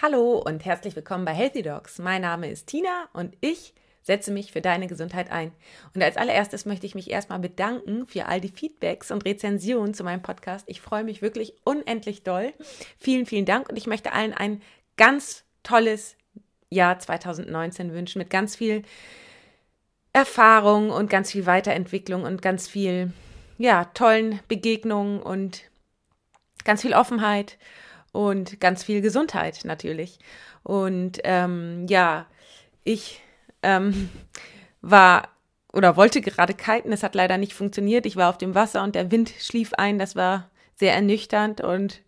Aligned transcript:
Hallo 0.00 0.38
und 0.38 0.64
herzlich 0.64 0.94
willkommen 0.94 1.24
bei 1.24 1.32
Healthy 1.32 1.62
Dogs. 1.62 1.98
Mein 1.98 2.22
Name 2.22 2.48
ist 2.48 2.68
Tina 2.68 3.08
und 3.14 3.36
ich 3.40 3.74
setze 4.00 4.30
mich 4.30 4.52
für 4.52 4.60
deine 4.60 4.86
Gesundheit 4.86 5.32
ein. 5.32 5.50
Und 5.92 6.04
als 6.04 6.16
allererstes 6.16 6.66
möchte 6.66 6.86
ich 6.86 6.94
mich 6.94 7.10
erstmal 7.10 7.40
bedanken 7.40 8.06
für 8.06 8.26
all 8.26 8.40
die 8.40 8.48
Feedbacks 8.48 9.10
und 9.10 9.24
Rezensionen 9.24 9.94
zu 9.94 10.04
meinem 10.04 10.22
Podcast. 10.22 10.64
Ich 10.68 10.80
freue 10.80 11.02
mich 11.02 11.20
wirklich 11.20 11.54
unendlich 11.64 12.22
doll. 12.22 12.52
Vielen, 13.00 13.26
vielen 13.26 13.44
Dank 13.44 13.68
und 13.68 13.76
ich 13.76 13.88
möchte 13.88 14.12
allen 14.12 14.34
ein 14.34 14.62
ganz 14.96 15.42
tolles 15.64 16.14
Jahr 16.70 17.00
2019 17.00 17.92
wünschen 17.92 18.20
mit 18.20 18.30
ganz 18.30 18.54
viel 18.54 18.84
Erfahrung 20.12 20.90
und 20.90 21.10
ganz 21.10 21.32
viel 21.32 21.44
Weiterentwicklung 21.44 22.22
und 22.22 22.40
ganz 22.40 22.68
viel, 22.68 23.10
ja, 23.58 23.86
tollen 23.86 24.38
Begegnungen 24.46 25.20
und 25.20 25.64
ganz 26.62 26.82
viel 26.82 26.94
Offenheit 26.94 27.58
und 28.12 28.60
ganz 28.60 28.82
viel 28.84 29.00
Gesundheit 29.00 29.60
natürlich. 29.64 30.18
Und 30.62 31.18
ähm, 31.24 31.86
ja, 31.88 32.26
ich 32.84 33.20
ähm, 33.62 34.10
war 34.80 35.28
oder 35.72 35.96
wollte 35.96 36.20
gerade 36.20 36.54
kiten, 36.54 36.92
es 36.92 37.02
hat 37.02 37.14
leider 37.14 37.36
nicht 37.36 37.54
funktioniert. 37.54 38.06
Ich 38.06 38.16
war 38.16 38.30
auf 38.30 38.38
dem 38.38 38.54
Wasser 38.54 38.82
und 38.82 38.94
der 38.94 39.10
Wind 39.10 39.32
schlief 39.38 39.74
ein, 39.74 39.98
das 39.98 40.16
war 40.16 40.50
sehr 40.74 40.94
ernüchternd 40.94 41.60
und 41.60 42.02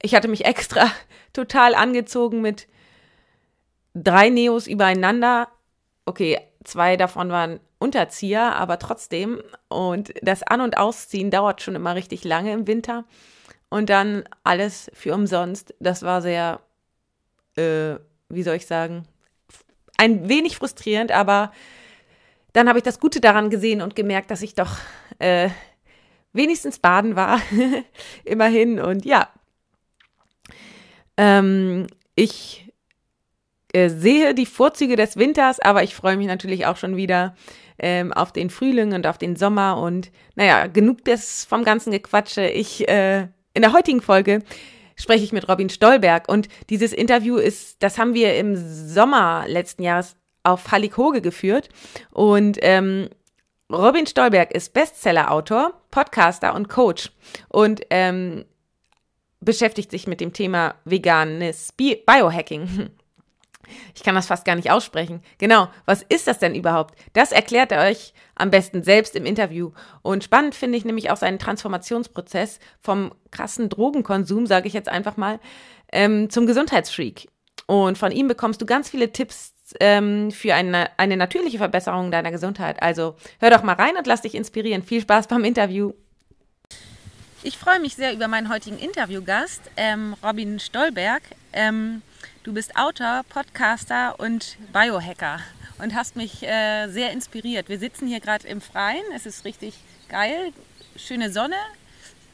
ich 0.00 0.14
hatte 0.14 0.28
mich 0.28 0.44
extra 0.44 0.90
total 1.32 1.74
angezogen 1.74 2.40
mit 2.40 2.66
drei 3.94 4.28
Neos 4.28 4.66
übereinander. 4.66 5.48
Okay, 6.06 6.38
zwei 6.64 6.96
davon 6.96 7.30
waren 7.30 7.60
Unterzieher, 7.78 8.56
aber 8.56 8.78
trotzdem. 8.78 9.42
Und 9.68 10.14
das 10.22 10.42
An- 10.42 10.60
und 10.60 10.78
Ausziehen 10.78 11.30
dauert 11.30 11.62
schon 11.62 11.74
immer 11.74 11.94
richtig 11.94 12.24
lange 12.24 12.52
im 12.52 12.66
Winter 12.66 13.04
und 13.74 13.90
dann 13.90 14.22
alles 14.44 14.88
für 14.94 15.12
umsonst. 15.14 15.74
Das 15.80 16.04
war 16.04 16.22
sehr, 16.22 16.60
äh, 17.56 17.96
wie 18.28 18.44
soll 18.44 18.54
ich 18.54 18.66
sagen, 18.66 19.02
ein 19.96 20.28
wenig 20.28 20.58
frustrierend, 20.58 21.10
aber 21.10 21.50
dann 22.52 22.68
habe 22.68 22.78
ich 22.78 22.84
das 22.84 23.00
Gute 23.00 23.20
daran 23.20 23.50
gesehen 23.50 23.82
und 23.82 23.96
gemerkt, 23.96 24.30
dass 24.30 24.42
ich 24.42 24.54
doch 24.54 24.76
äh, 25.18 25.48
wenigstens 26.32 26.78
baden 26.78 27.16
war, 27.16 27.40
immerhin. 28.24 28.78
Und 28.78 29.04
ja, 29.04 29.28
ähm, 31.16 31.88
ich 32.14 32.72
äh, 33.72 33.88
sehe 33.88 34.36
die 34.36 34.46
Vorzüge 34.46 34.94
des 34.94 35.16
Winters, 35.16 35.58
aber 35.58 35.82
ich 35.82 35.96
freue 35.96 36.16
mich 36.16 36.28
natürlich 36.28 36.66
auch 36.66 36.76
schon 36.76 36.96
wieder 36.96 37.34
ähm, 37.80 38.12
auf 38.12 38.30
den 38.30 38.50
Frühling 38.50 38.92
und 38.92 39.04
auf 39.08 39.18
den 39.18 39.34
Sommer. 39.34 39.78
Und 39.78 40.12
naja, 40.36 40.68
genug 40.68 41.04
des 41.04 41.44
vom 41.44 41.64
ganzen 41.64 41.90
Gequatsche. 41.90 42.46
Ich 42.46 42.88
äh, 42.88 43.26
in 43.54 43.62
der 43.62 43.72
heutigen 43.72 44.02
Folge 44.02 44.42
spreche 44.96 45.24
ich 45.24 45.32
mit 45.32 45.48
Robin 45.48 45.70
Stolberg 45.70 46.28
und 46.28 46.48
dieses 46.70 46.92
Interview 46.92 47.36
ist, 47.36 47.82
das 47.82 47.98
haben 47.98 48.14
wir 48.14 48.36
im 48.36 48.56
Sommer 48.56 49.44
letzten 49.48 49.82
Jahres 49.82 50.16
auf 50.42 50.70
Hallig-Hoge 50.70 51.22
geführt 51.22 51.68
und 52.12 52.58
ähm, 52.60 53.08
Robin 53.72 54.06
Stolberg 54.06 54.52
ist 54.52 54.74
Bestseller-Autor, 54.74 55.80
Podcaster 55.90 56.54
und 56.54 56.68
Coach 56.68 57.10
und 57.48 57.80
ähm, 57.90 58.44
beschäftigt 59.40 59.90
sich 59.90 60.06
mit 60.06 60.20
dem 60.20 60.32
Thema 60.32 60.74
veganes 60.84 61.72
Biohacking. 61.72 62.90
Ich 63.94 64.02
kann 64.02 64.14
das 64.14 64.26
fast 64.26 64.44
gar 64.44 64.56
nicht 64.56 64.70
aussprechen. 64.70 65.22
Genau, 65.38 65.68
was 65.86 66.02
ist 66.02 66.26
das 66.26 66.38
denn 66.38 66.54
überhaupt? 66.54 66.94
Das 67.12 67.32
erklärt 67.32 67.72
er 67.72 67.82
euch 67.88 68.14
am 68.34 68.50
besten 68.50 68.82
selbst 68.82 69.16
im 69.16 69.26
Interview. 69.26 69.72
Und 70.02 70.24
spannend 70.24 70.54
finde 70.54 70.78
ich 70.78 70.84
nämlich 70.84 71.10
auch 71.10 71.16
seinen 71.16 71.38
Transformationsprozess 71.38 72.58
vom 72.80 73.12
krassen 73.30 73.68
Drogenkonsum, 73.68 74.46
sage 74.46 74.68
ich 74.68 74.74
jetzt 74.74 74.88
einfach 74.88 75.16
mal, 75.16 75.40
ähm, 75.92 76.30
zum 76.30 76.46
Gesundheitsfreak. 76.46 77.28
Und 77.66 77.96
von 77.96 78.12
ihm 78.12 78.28
bekommst 78.28 78.60
du 78.60 78.66
ganz 78.66 78.90
viele 78.90 79.12
Tipps 79.12 79.54
ähm, 79.80 80.30
für 80.30 80.54
eine, 80.54 80.90
eine 80.98 81.16
natürliche 81.16 81.58
Verbesserung 81.58 82.10
deiner 82.10 82.30
Gesundheit. 82.30 82.82
Also 82.82 83.16
hör 83.40 83.50
doch 83.50 83.62
mal 83.62 83.74
rein 83.74 83.96
und 83.96 84.06
lass 84.06 84.22
dich 84.22 84.34
inspirieren. 84.34 84.82
Viel 84.82 85.00
Spaß 85.00 85.28
beim 85.28 85.44
Interview. 85.44 85.92
Ich 87.42 87.58
freue 87.58 87.78
mich 87.78 87.94
sehr 87.94 88.14
über 88.14 88.26
meinen 88.26 88.48
heutigen 88.48 88.78
Interviewgast, 88.78 89.60
ähm, 89.76 90.16
Robin 90.22 90.58
Stolberg. 90.58 91.22
Ähm, 91.52 92.00
Du 92.44 92.52
bist 92.52 92.76
Autor, 92.76 93.22
Podcaster 93.30 94.20
und 94.20 94.58
Biohacker 94.70 95.40
und 95.78 95.94
hast 95.94 96.14
mich 96.14 96.42
äh, 96.42 96.88
sehr 96.88 97.10
inspiriert. 97.10 97.70
Wir 97.70 97.78
sitzen 97.78 98.06
hier 98.06 98.20
gerade 98.20 98.46
im 98.46 98.60
Freien. 98.60 99.02
Es 99.16 99.24
ist 99.24 99.46
richtig 99.46 99.74
geil. 100.10 100.52
Schöne 100.94 101.32
Sonne, 101.32 101.56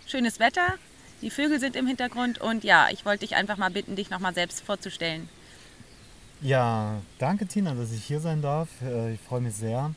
schönes 0.09 0.41
Wetter. 0.41 0.75
Die 1.23 1.31
Vögel 1.31 1.61
sind 1.61 1.77
im 1.77 1.87
Hintergrund 1.87 2.41
und 2.41 2.65
ja, 2.65 2.89
ich 2.91 3.05
wollte 3.05 3.21
dich 3.21 3.37
einfach 3.37 3.57
mal 3.57 3.71
bitten, 3.71 3.95
dich 3.95 4.11
nochmal 4.11 4.35
selbst 4.35 4.63
vorzustellen. 4.65 5.29
Ja, 6.41 7.01
danke 7.21 7.47
Tina, 7.47 7.75
dass 7.75 7.93
ich 7.93 8.03
hier 8.03 8.19
sein 8.19 8.43
darf. 8.43 8.69
Äh, 8.83 9.15
ich 9.15 9.21
freue 9.21 9.43
mich 9.43 9.55
sehr. 9.55 9.95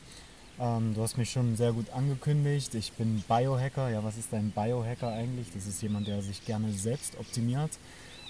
Ähm, 0.60 0.94
du 0.94 1.02
hast 1.02 1.18
mich 1.18 1.32
schon 1.32 1.56
sehr 1.56 1.72
gut 1.72 1.90
angekündigt. 1.90 2.72
Ich 2.76 2.92
bin 2.92 3.24
Biohacker. 3.26 3.88
Ja, 3.90 4.04
was 4.04 4.16
ist 4.16 4.32
ein 4.32 4.52
Biohacker 4.52 5.08
eigentlich? 5.08 5.48
Das 5.52 5.66
ist 5.66 5.82
jemand, 5.82 6.06
der 6.06 6.22
sich 6.22 6.44
gerne 6.46 6.70
selbst 6.72 7.18
optimiert. 7.18 7.72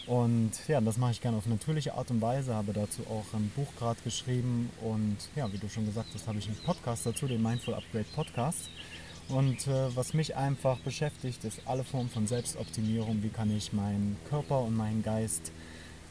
Und 0.07 0.53
ja, 0.69 0.81
das 0.81 0.99
mache 0.99 1.13
ich 1.13 1.21
gerne 1.21 1.39
auf 1.39 1.47
natürliche 1.47 1.95
Art 1.95 2.11
und 2.11 2.21
Weise, 2.21 2.55
habe 2.55 2.73
dazu 2.73 3.03
auch 3.09 3.25
ein 3.33 3.51
Buch 3.57 3.69
gerade 3.79 3.99
geschrieben 4.05 4.69
und 4.83 5.17
ja, 5.35 5.51
wie 5.51 5.57
du 5.57 5.69
schon 5.69 5.87
gesagt 5.87 6.09
hast, 6.13 6.27
habe 6.27 6.39
ich 6.39 6.47
einen 6.47 6.59
Podcast 6.59 7.07
dazu, 7.07 7.27
den 7.27 7.43
Mindful 7.43 7.75
Upgrade 7.75 8.05
Podcast. 8.15 8.69
Und 9.29 9.67
äh, 9.67 9.97
was 9.97 10.13
mich 10.13 10.37
einfach 10.37 10.79
beschäftigt, 10.81 11.45
ist 11.45 11.63
alle 11.65 11.83
Formen 11.83 12.11
von 12.11 12.27
Selbstoptimierung. 12.27 13.23
Wie 13.23 13.31
kann 13.31 13.51
ich 13.57 13.73
meinen 13.73 14.19
Körper 14.29 14.61
und 14.61 14.77
meinen 14.77 15.03
Geist 15.03 15.51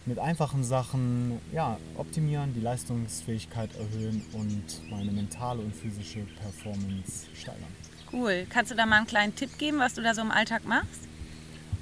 mit 0.05 0.19
einfachen 0.19 0.63
Sachen 0.63 1.39
ja, 1.53 1.77
optimieren, 1.97 2.53
die 2.53 2.59
Leistungsfähigkeit 2.59 3.69
erhöhen 3.75 4.25
und 4.33 4.89
meine 4.89 5.11
mentale 5.11 5.61
und 5.61 5.73
physische 5.73 6.25
Performance 6.41 7.27
steigern. 7.35 7.63
Cool. 8.11 8.45
Kannst 8.49 8.71
du 8.71 8.75
da 8.75 8.85
mal 8.85 8.97
einen 8.97 9.07
kleinen 9.07 9.35
Tipp 9.35 9.57
geben, 9.57 9.79
was 9.79 9.93
du 9.93 10.01
da 10.01 10.13
so 10.13 10.21
im 10.21 10.31
Alltag 10.31 10.65
machst? 10.65 11.07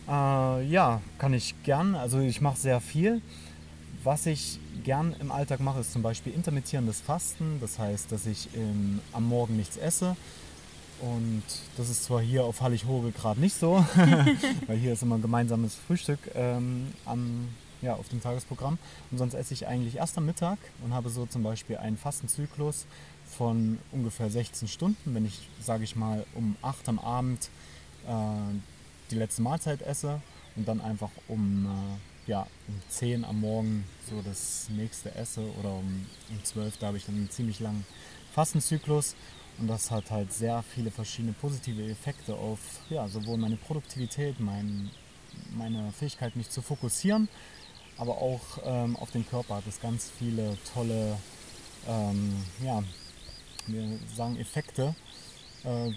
Äh, 0.07 0.65
ja, 0.65 1.01
kann 1.17 1.33
ich 1.33 1.55
gern. 1.63 1.95
Also 1.95 2.19
ich 2.19 2.41
mache 2.41 2.57
sehr 2.57 2.81
viel. 2.81 3.21
Was 4.03 4.25
ich 4.25 4.59
gern 4.83 5.15
im 5.19 5.31
Alltag 5.31 5.59
mache, 5.59 5.79
ist 5.79 5.93
zum 5.93 6.01
Beispiel 6.01 6.33
intermittierendes 6.33 7.01
Fasten. 7.01 7.57
Das 7.61 7.77
heißt, 7.77 8.11
dass 8.11 8.25
ich 8.25 8.49
ähm, 8.55 8.99
am 9.13 9.27
Morgen 9.27 9.57
nichts 9.57 9.77
esse. 9.77 10.15
Und 11.01 11.43
das 11.77 11.89
ist 11.89 12.03
zwar 12.03 12.21
hier 12.21 12.43
auf 12.43 12.61
Hallig-Hoge 12.61 13.11
gerade 13.11 13.39
nicht 13.39 13.55
so, 13.55 13.83
weil 14.67 14.77
hier 14.77 14.93
ist 14.93 15.01
immer 15.01 15.15
ein 15.15 15.21
gemeinsames 15.21 15.75
Frühstück 15.75 16.19
ähm, 16.35 16.93
am, 17.05 17.49
ja, 17.81 17.95
auf 17.95 18.07
dem 18.09 18.21
Tagesprogramm. 18.21 18.77
Und 19.09 19.17
sonst 19.17 19.33
esse 19.33 19.53
ich 19.53 19.67
eigentlich 19.67 19.95
erst 19.95 20.17
am 20.19 20.27
Mittag 20.27 20.59
und 20.83 20.93
habe 20.93 21.09
so 21.09 21.25
zum 21.25 21.41
Beispiel 21.41 21.77
einen 21.77 21.97
Fastenzyklus 21.97 22.85
von 23.25 23.79
ungefähr 23.91 24.29
16 24.29 24.67
Stunden. 24.67 25.15
Wenn 25.15 25.25
ich, 25.25 25.49
sage 25.59 25.83
ich 25.83 25.95
mal, 25.95 26.23
um 26.35 26.55
8 26.61 26.89
am 26.89 26.99
Abend 26.99 27.49
äh, 28.07 28.11
die 29.11 29.17
letzte 29.17 29.41
Mahlzeit 29.41 29.81
esse 29.81 30.21
und 30.55 30.67
dann 30.67 30.81
einfach 30.81 31.11
um, 31.27 31.65
äh, 31.65 32.29
ja, 32.31 32.47
um 32.67 32.81
10 32.89 33.25
am 33.25 33.41
Morgen 33.41 33.85
so 34.09 34.21
das 34.21 34.67
nächste 34.69 35.13
esse 35.15 35.41
oder 35.59 35.69
um, 35.69 36.05
um 36.29 36.43
12, 36.43 36.77
da 36.77 36.87
habe 36.87 36.97
ich 36.97 37.05
dann 37.05 37.15
einen 37.15 37.29
ziemlich 37.29 37.59
langen 37.59 37.85
Fastenzyklus 38.33 39.15
und 39.59 39.67
das 39.67 39.91
hat 39.91 40.09
halt 40.11 40.31
sehr 40.33 40.63
viele 40.73 40.91
verschiedene 40.91 41.33
positive 41.33 41.83
Effekte 41.89 42.33
auf 42.33 42.59
ja, 42.89 43.07
sowohl 43.07 43.37
meine 43.37 43.57
Produktivität, 43.57 44.39
mein, 44.39 44.89
meine 45.55 45.91
Fähigkeit, 45.91 46.35
mich 46.35 46.49
zu 46.49 46.61
fokussieren, 46.61 47.27
aber 47.97 48.17
auch 48.17 48.41
ähm, 48.63 48.95
auf 48.95 49.11
den 49.11 49.27
Körper 49.27 49.57
hat 49.57 49.67
es 49.67 49.79
ganz 49.79 50.09
viele 50.17 50.57
tolle, 50.73 51.17
ähm, 51.87 52.43
ja, 52.63 52.83
wir 53.67 53.99
sagen 54.15 54.37
Effekte, 54.37 54.95
äh, 55.63 55.91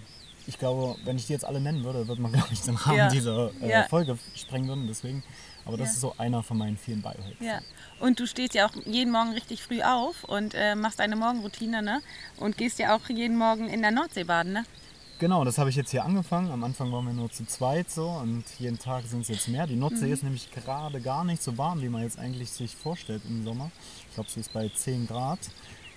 ich 0.46 0.58
glaube, 0.58 0.96
wenn 1.04 1.16
ich 1.16 1.26
die 1.26 1.32
jetzt 1.32 1.44
alle 1.44 1.60
nennen 1.60 1.84
würde, 1.84 2.06
würde 2.08 2.20
man, 2.20 2.32
glaube 2.32 2.48
ich, 2.52 2.60
den 2.60 2.76
Rahmen 2.76 2.98
ja. 2.98 3.08
dieser 3.08 3.50
äh, 3.60 3.70
ja. 3.70 3.82
Folge 3.84 4.18
sprengen 4.34 4.68
würden. 4.68 4.86
Deswegen, 4.86 5.22
aber 5.64 5.76
das 5.76 5.88
ja. 5.88 5.92
ist 5.94 6.00
so 6.00 6.14
einer 6.18 6.42
von 6.42 6.58
meinen 6.58 6.76
vielen 6.76 7.02
Biohacks. 7.02 7.40
Ja. 7.40 7.60
Und 8.00 8.20
du 8.20 8.26
stehst 8.26 8.54
ja 8.54 8.66
auch 8.66 8.74
jeden 8.84 9.12
Morgen 9.12 9.32
richtig 9.32 9.62
früh 9.62 9.82
auf 9.82 10.24
und 10.24 10.54
äh, 10.54 10.74
machst 10.74 10.98
deine 10.98 11.16
Morgenroutine, 11.16 11.82
ne? 11.82 12.00
Und 12.38 12.56
gehst 12.56 12.78
ja 12.78 12.94
auch 12.96 13.08
jeden 13.08 13.36
Morgen 13.36 13.68
in 13.68 13.82
der 13.82 13.90
Nordsee 13.90 14.24
baden, 14.24 14.52
ne? 14.52 14.64
Genau, 15.20 15.44
das 15.44 15.58
habe 15.58 15.70
ich 15.70 15.76
jetzt 15.76 15.92
hier 15.92 16.04
angefangen. 16.04 16.50
Am 16.50 16.64
Anfang 16.64 16.90
waren 16.90 17.06
wir 17.06 17.12
nur 17.12 17.30
zu 17.30 17.46
zweit 17.46 17.88
so 17.88 18.08
und 18.08 18.44
jeden 18.58 18.78
Tag 18.78 19.04
sind 19.04 19.22
es 19.22 19.28
jetzt 19.28 19.48
mehr. 19.48 19.66
Die 19.66 19.76
Nordsee 19.76 20.06
mhm. 20.06 20.12
ist 20.12 20.22
nämlich 20.24 20.50
gerade 20.50 21.00
gar 21.00 21.24
nicht 21.24 21.42
so 21.42 21.56
warm, 21.56 21.80
wie 21.82 21.88
man 21.88 22.02
jetzt 22.02 22.18
eigentlich 22.18 22.50
sich 22.50 22.74
vorstellt 22.74 23.22
im 23.28 23.44
Sommer. 23.44 23.70
Ich 24.08 24.14
glaube, 24.14 24.28
sie 24.28 24.40
ist 24.40 24.52
bei 24.52 24.68
10 24.68 25.06
Grad 25.06 25.38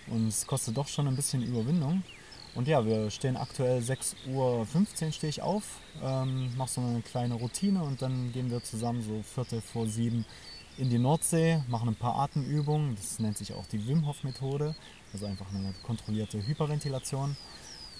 und 0.05 0.27
es 0.27 0.45
kostet 0.45 0.77
doch 0.77 0.87
schon 0.87 1.07
ein 1.07 1.15
bisschen 1.15 1.41
Überwindung. 1.41 2.03
Und 2.57 2.67
ja, 2.67 2.83
wir 2.83 3.11
stehen 3.11 3.37
aktuell 3.37 3.81
6.15 3.81 4.33
Uhr 4.33 5.11
stehe 5.11 5.29
ich 5.29 5.43
auf, 5.43 5.63
ähm, 6.03 6.57
mache 6.57 6.71
so 6.71 6.81
eine 6.81 7.03
kleine 7.03 7.35
Routine 7.35 7.83
und 7.83 8.01
dann 8.01 8.31
gehen 8.31 8.49
wir 8.49 8.63
zusammen 8.63 9.03
so 9.03 9.21
Viertel 9.21 9.61
vor 9.61 9.85
sieben 9.85 10.25
in 10.79 10.89
die 10.89 10.97
Nordsee, 10.97 11.61
machen 11.67 11.89
ein 11.89 11.95
paar 11.95 12.15
Atemübungen. 12.15 12.95
Das 12.95 13.19
nennt 13.19 13.37
sich 13.37 13.53
auch 13.53 13.67
die 13.67 13.87
Wim 13.87 14.07
Hof 14.07 14.23
Methode, 14.23 14.73
also 15.13 15.27
einfach 15.27 15.45
eine 15.53 15.71
kontrollierte 15.83 16.47
Hyperventilation. 16.47 17.37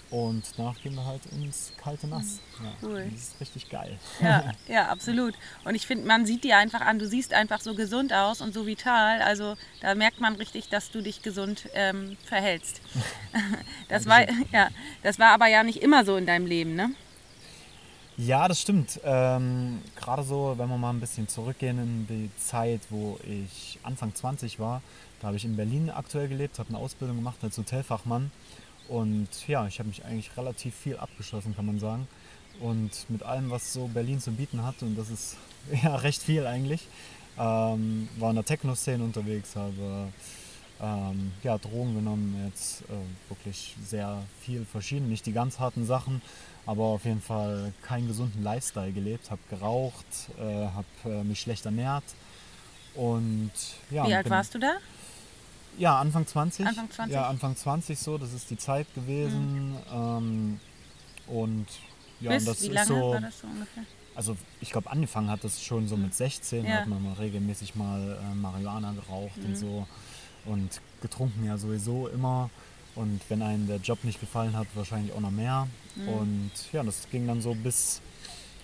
Und 0.10 0.44
danach 0.56 0.80
gehen 0.82 0.96
wir 0.96 1.06
halt 1.06 1.22
ins 1.34 1.74
kalte 1.78 2.08
Nass. 2.08 2.40
Ja, 2.64 2.88
Cool. 2.88 3.10
Das 3.12 3.22
ist 3.22 3.42
richtig 3.42 3.70
geil. 3.70 4.00
Ja, 4.22 4.54
ja, 4.68 4.88
absolut. 4.88 5.34
Und 5.66 5.76
ich 5.76 5.86
finde, 5.86 6.08
man 6.08 6.26
sieht 6.26 6.46
dir 6.46 6.58
einfach 6.58 6.82
an, 6.82 6.98
du 6.98 7.08
siehst 7.08 7.34
einfach 7.34 7.60
so 7.60 7.76
gesund 7.76 8.14
aus 8.14 8.40
und 8.40 8.54
so 8.54 8.66
vital. 8.66 9.22
Also 9.22 9.56
da 9.82 9.96
merkt 9.96 10.22
man 10.22 10.36
richtig, 10.36 10.70
dass 10.70 10.92
du 10.92 11.02
dich 11.02 11.22
gesund 11.22 11.70
ähm, 11.74 12.18
verhältst. 12.26 12.82
Das 13.90 14.06
war, 14.06 14.30
ja, 14.52 14.70
das 15.04 15.18
war 15.18 15.30
aber 15.32 15.48
ja 15.48 15.64
nicht 15.64 15.82
immer 15.82 16.04
so 16.04 16.18
in 16.18 16.26
deinem 16.26 16.46
Leben, 16.46 16.76
ne? 16.76 16.92
Ja, 18.18 18.48
das 18.48 18.60
stimmt. 18.60 19.00
Ähm, 19.04 19.80
Gerade 19.96 20.24
so, 20.24 20.56
wenn 20.58 20.68
wir 20.68 20.78
mal 20.78 20.90
ein 20.90 21.00
bisschen 21.00 21.28
zurückgehen 21.28 21.78
in 21.80 22.08
die 22.08 22.30
Zeit, 22.38 22.82
wo 22.90 23.20
ich 23.24 23.80
Anfang 23.84 24.14
20 24.14 24.60
war, 24.60 24.82
da 25.22 25.28
habe 25.28 25.38
ich 25.38 25.46
in 25.46 25.56
Berlin 25.56 25.90
aktuell 25.90 26.28
gelebt, 26.28 26.60
habe 26.60 26.70
eine 26.70 26.80
Ausbildung 26.80 27.18
gemacht 27.18 27.38
als 27.44 27.58
Hotelfachmann. 27.58 28.32
Und 28.88 29.28
ja, 29.48 29.68
ich 29.68 29.80
habe 29.80 29.90
mich 29.90 30.06
eigentlich 30.06 30.36
relativ 30.38 30.76
viel 30.76 30.98
abgeschlossen, 30.98 31.56
kann 31.56 31.66
man 31.66 31.80
sagen. 31.80 32.08
Und 32.60 32.92
mit 33.10 33.24
allem, 33.24 33.50
was 33.50 33.74
so 33.74 33.88
Berlin 33.88 34.20
zu 34.20 34.32
bieten 34.32 34.64
hat, 34.64 34.82
und 34.82 34.98
das 34.98 35.10
ist 35.10 35.38
ja 35.84 35.96
recht 35.96 36.22
viel 36.22 36.46
eigentlich, 36.48 36.88
ähm, 37.38 38.10
war 38.18 38.30
in 38.30 38.36
der 38.36 38.46
Techno-Szene 38.46 39.04
unterwegs, 39.04 39.56
habe 39.56 40.10
ähm, 40.82 41.32
ja, 41.44 41.58
Drogen 41.58 41.96
genommen, 41.96 42.46
jetzt 42.48 42.82
äh, 42.84 43.30
wirklich 43.30 43.76
sehr 43.84 44.24
viel 44.42 44.66
verschieden, 44.66 45.10
nicht 45.10 45.26
die 45.26 45.34
ganz 45.34 45.60
harten 45.60 45.86
Sachen, 45.86 46.22
aber 46.66 46.84
auf 46.84 47.06
jeden 47.06 47.22
Fall 47.22 47.74
keinen 47.84 48.08
gesunden 48.08 48.44
Lifestyle 48.44 48.92
gelebt, 48.92 49.32
habe 49.32 49.42
geraucht, 49.50 50.06
äh, 50.40 50.68
habe 50.68 50.86
äh, 51.06 51.24
mich 51.24 51.42
schlecht 51.42 51.66
ernährt 51.66 52.04
und 52.94 53.52
ja. 53.90 54.08
Wie 54.08 54.14
alt 54.14 54.30
warst 54.30 54.56
du 54.56 54.60
da? 54.60 54.78
Ja, 55.78 56.00
Anfang 56.00 56.26
20. 56.26 56.66
Anfang 56.66 56.90
20? 56.90 57.14
Ja, 57.14 57.28
Anfang 57.28 57.56
20 57.56 58.00
so, 58.00 58.18
das 58.18 58.34
ist 58.34 58.50
die 58.50 58.58
Zeit 58.58 58.88
gewesen 58.96 59.76
ähm, 59.94 60.60
und 61.28 61.68
ja, 62.20 62.32
Bis, 62.32 62.42
und 62.44 62.48
das 62.50 62.62
wie 62.64 62.68
ist 62.68 62.74
lange 62.74 62.88
so, 62.88 63.12
war 63.12 63.22
das 63.22 63.40
so 63.40 63.48
ungefähr? 63.48 63.84
also 64.16 64.36
ich 64.60 64.72
glaube 64.72 64.90
angefangen 64.90 65.30
hat 65.30 65.44
das 65.44 65.62
schon 65.62 65.88
so 65.88 65.96
mit 65.96 66.16
16, 66.16 66.66
Ja. 66.66 66.78
hat 66.78 66.88
man 66.88 67.04
mal 67.04 67.14
regelmäßig 67.14 67.76
mal 67.76 68.18
äh, 68.20 68.36
Marihuana 68.36 68.94
geraucht 68.94 69.38
Mhm. 69.38 69.46
und 69.46 69.56
so 69.58 69.88
und 70.46 70.82
getrunken 71.02 71.46
ja 71.46 71.58
sowieso 71.58 72.08
immer 72.08 72.50
und 72.96 73.22
wenn 73.30 73.44
einem 73.44 73.68
der 73.68 73.78
Job 73.78 74.04
nicht 74.04 74.20
gefallen 74.20 74.58
hat, 74.58 74.68
wahrscheinlich 74.74 75.14
auch 75.14 75.20
noch 75.20 75.30
mehr 75.32 75.68
Mhm. 75.96 76.08
und 76.10 76.52
ja, 76.74 76.82
das 76.84 77.08
ging 77.12 77.28
dann 77.28 77.42
so 77.42 77.54
bis, 77.54 78.02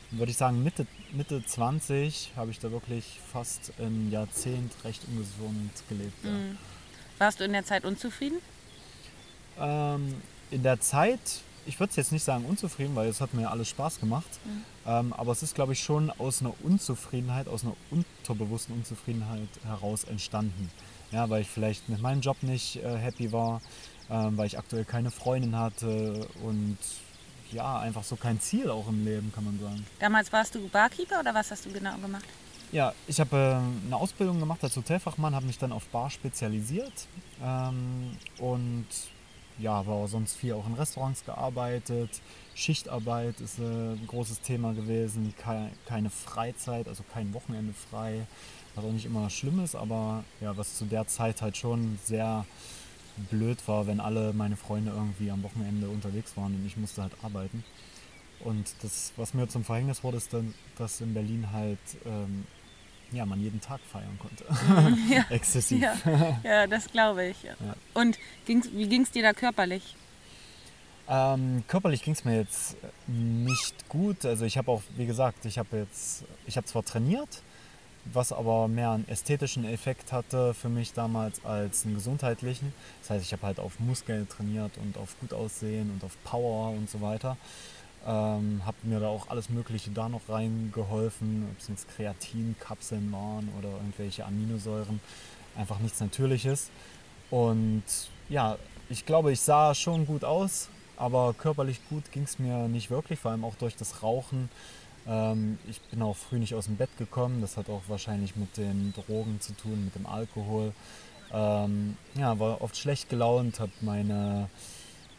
würde 0.10 0.32
ich 0.32 0.38
sagen, 0.38 0.64
Mitte, 0.64 0.88
Mitte 1.12 1.46
20 1.46 2.32
habe 2.36 2.50
ich 2.50 2.58
da 2.58 2.72
wirklich 2.72 3.20
fast 3.32 3.72
ein 3.80 4.10
Jahrzehnt 4.10 4.72
recht 4.84 5.04
ungesund 5.08 5.72
gelebt. 5.90 6.24
Ja. 6.26 6.32
Mhm. 6.32 6.58
Warst 7.18 7.40
du 7.40 7.44
in 7.44 7.54
der 7.54 7.66
Zeit 7.66 7.86
unzufrieden? 7.86 8.40
Ähm, 9.60 10.16
in 10.52 10.64
der 10.64 10.80
Zeit, 10.82 11.20
ich 11.66 11.80
würde 11.80 11.92
es 11.92 11.96
jetzt 11.96 12.12
nicht 12.12 12.24
sagen 12.24 12.46
unzufrieden, 12.46 12.96
weil 12.96 13.08
es 13.08 13.22
hat 13.22 13.34
mir 13.34 13.50
alles 13.50 13.70
Spaß 13.70 14.00
gemacht. 14.00 14.28
Ähm, 14.86 15.14
aber 15.14 15.32
es 15.32 15.44
ist, 15.44 15.56
glaube 15.56 15.74
ich, 15.74 15.84
schon 15.84 16.10
aus 16.12 16.42
einer 16.42 16.54
Unzufriedenheit, 16.64 17.48
aus 17.48 17.64
einer 17.64 17.76
unterbewussten 17.92 18.76
Unzufriedenheit 18.76 19.48
heraus 19.66 20.04
entstanden. 20.04 20.70
Ja, 21.12 21.30
weil 21.30 21.44
ich 21.44 21.50
vielleicht 21.50 21.90
mit 21.90 22.02
meinem 22.02 22.22
Job 22.22 22.42
nicht 22.42 22.78
äh, 22.78 22.98
happy 22.98 23.32
war, 23.32 23.62
ähm, 24.10 24.38
weil 24.38 24.48
ich 24.48 24.58
aktuell 24.58 24.84
keine 24.84 25.12
Freundin 25.12 25.56
hatte 25.58 26.28
und 26.44 26.78
ja, 27.52 27.80
einfach 27.80 28.04
so 28.04 28.16
kein 28.16 28.42
Ziel 28.42 28.70
auch 28.70 28.88
im 28.88 29.06
Leben, 29.06 29.32
kann 29.34 29.46
man 29.46 29.60
sagen. 29.60 29.86
Damals 30.00 30.34
warst 30.34 30.56
du 30.56 30.68
Barkeeper 30.70 31.20
oder 31.20 31.34
was 31.34 31.52
hast 31.52 31.66
du 31.66 31.72
genau 31.72 31.96
gemacht? 31.98 32.26
Ja, 32.74 32.92
ich 33.06 33.20
habe 33.20 33.38
äh, 33.38 33.86
eine 33.86 33.96
Ausbildung 33.96 34.40
gemacht 34.40 34.64
als 34.64 34.76
Hotelfachmann, 34.76 35.36
habe 35.36 35.46
mich 35.46 35.60
dann 35.60 35.72
auf 35.72 35.86
Bar 35.90 36.10
spezialisiert 36.10 36.92
ähm, 37.40 38.18
und 38.40 38.88
ja, 39.60 39.82
auch 39.82 40.08
sonst 40.08 40.36
viel 40.36 40.54
auch 40.54 40.66
in 40.66 40.74
Restaurants 40.74 41.24
gearbeitet. 41.24 42.10
Schichtarbeit 42.56 43.40
ist 43.42 43.60
äh, 43.60 43.62
ein 43.62 44.08
großes 44.08 44.42
Thema 44.42 44.74
gewesen, 44.74 45.36
Kei- 45.38 45.70
keine 45.86 46.10
Freizeit, 46.10 46.88
also 46.88 47.04
kein 47.14 47.32
Wochenende 47.36 47.74
frei, 47.92 48.26
was 48.74 48.84
auch 48.84 48.92
nicht 48.92 49.06
immer 49.06 49.30
schlimm 49.30 49.64
ist, 49.64 49.76
aber 49.76 50.24
ja, 50.42 50.58
was 50.58 50.76
zu 50.76 50.86
der 50.86 51.06
Zeit 51.06 51.44
halt 51.44 51.56
schon 51.56 52.00
sehr 52.04 52.44
blöd 53.30 53.60
war, 53.68 53.86
wenn 53.86 54.00
alle 54.00 54.34
meine 54.34 54.56
Freunde 54.56 54.90
irgendwie 54.96 55.30
am 55.30 55.44
Wochenende 55.44 55.90
unterwegs 55.90 56.36
waren 56.38 56.56
und 56.56 56.66
ich 56.66 56.76
musste 56.76 57.04
halt 57.04 57.14
arbeiten. 57.22 57.64
Und 58.40 58.66
das, 58.82 59.14
was 59.16 59.36
mir 59.36 59.48
zum 59.48 59.64
Verhängnis 59.64 60.04
wurde, 60.04 60.18
ist 60.18 60.34
dann, 60.34 60.56
dass 60.80 61.00
in 61.02 61.14
Berlin 61.14 61.52
halt 61.54 61.78
ähm, 62.06 62.46
ja, 63.14 63.26
man 63.26 63.40
jeden 63.40 63.62
Tag 63.62 63.80
feiern 63.92 64.18
konnte. 64.20 64.44
Ja. 65.14 65.26
Exzessiv. 65.30 65.82
Ja, 65.82 66.40
ja 66.44 66.68
das 66.68 66.88
glaube 66.88 67.26
ich. 67.28 67.44
Ja. 67.44 67.54
Und 67.94 68.18
ging's, 68.46 68.70
wie 68.72 68.88
ging 68.88 69.02
es 69.02 69.12
dir 69.12 69.24
da 69.24 69.34
körperlich? 69.34 69.96
Ähm, 71.08 71.64
körperlich 71.68 72.02
ging 72.04 72.14
es 72.14 72.24
mir 72.24 72.38
jetzt 72.38 72.78
nicht 73.08 73.90
gut. 73.90 74.26
Also 74.26 74.46
ich 74.46 74.58
habe 74.58 74.72
auch, 74.72 74.82
wie 74.96 75.06
gesagt, 75.06 75.46
ich 75.46 75.58
habe 75.58 75.78
jetzt, 75.78 76.24
ich 76.48 76.56
habe 76.56 76.66
zwar 76.66 76.84
trainiert, 76.84 77.42
was 78.06 78.32
aber 78.32 78.68
mehr 78.68 78.92
einen 78.92 79.08
ästhetischen 79.08 79.66
Effekt 79.66 80.12
hatte 80.12 80.54
für 80.54 80.70
mich 80.70 80.94
damals 80.94 81.44
als 81.46 81.86
einen 81.86 81.96
gesundheitlichen. 81.96 82.74
Das 83.02 83.12
heißt, 83.12 83.26
ich 83.26 83.34
habe 83.34 83.44
halt 83.44 83.60
auf 83.60 83.80
Muskeln 83.80 84.28
trainiert 84.30 84.78
und 84.78 84.98
auf 84.98 85.20
gut 85.20 85.34
aussehen 85.34 85.92
und 85.92 86.04
auf 86.04 86.18
Power 86.24 86.70
und 86.72 86.90
so 86.90 87.02
weiter. 87.02 87.38
Ähm, 88.06 88.62
habe 88.66 88.78
mir 88.84 89.00
da 89.00 89.08
auch 89.08 89.30
alles 89.30 89.50
Mögliche 89.50 89.92
da 89.92 90.10
noch 90.10 90.28
reingeholfen, 90.28 91.48
ob 91.50 91.60
es 91.60 91.70
jetzt 91.70 91.88
Kreatinkapseln 91.96 93.12
waren 93.14 93.50
oder 93.58 93.70
irgendwelche 93.70 94.26
Aminosäuren. 94.26 95.00
Einfach 95.56 95.80
nichts 95.80 96.02
Natürliches. 96.02 96.70
Und 97.30 97.84
ja, 98.30 98.58
ich 98.90 99.06
glaube, 99.06 99.32
ich 99.32 99.40
sah 99.40 99.74
schon 99.74 100.06
gut 100.06 100.24
aus, 100.24 100.70
aber 100.98 101.34
körperlich 101.34 101.80
gut 101.90 102.12
ging 102.12 102.24
es 102.24 102.40
mir 102.40 102.68
nicht 102.68 102.90
wirklich, 102.90 103.20
vor 103.20 103.32
allem 103.32 103.46
auch 103.46 103.56
durch 103.56 103.76
das 103.76 104.04
Rauchen. 104.04 104.50
Ähm, 105.08 105.58
ich 105.70 105.80
bin 105.82 106.02
auch 106.02 106.16
früh 106.16 106.40
nicht 106.40 106.56
aus 106.56 106.66
dem 106.66 106.76
Bett 106.76 106.96
gekommen, 106.98 107.42
das 107.42 107.58
hat 107.58 107.70
auch 107.70 107.84
wahrscheinlich 107.88 108.36
mit 108.36 108.58
den 108.58 108.94
Drogen 108.94 109.40
zu 109.40 109.54
tun, 109.54 109.86
mit 109.86 109.96
dem 109.96 110.06
Alkohol. 110.06 110.74
Ähm, 111.32 111.98
ja, 112.16 112.38
war 112.38 112.62
oft 112.62 112.78
schlecht 112.78 113.10
gelaunt, 113.10 113.60
habe 113.60 113.72
meine 113.82 114.50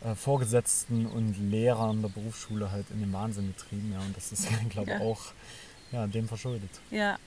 äh, 0.04 0.14
Vorgesetzten 0.14 1.06
und 1.06 1.36
Lehrer 1.50 1.90
in 1.90 2.02
der 2.02 2.08
Berufsschule 2.08 2.70
halt 2.70 2.86
in 2.90 3.00
den 3.00 3.12
Wahnsinn 3.12 3.54
getrieben. 3.56 3.92
Ja, 3.92 4.00
und 4.00 4.16
das 4.16 4.32
ist, 4.32 4.48
glaube 4.70 4.90
ich, 4.92 4.98
Ja. 4.98 5.04
auch 5.04 5.20
ja, 5.92 6.06
dem 6.06 6.28
verschuldet. 6.28 6.70
Ja, 6.90 7.18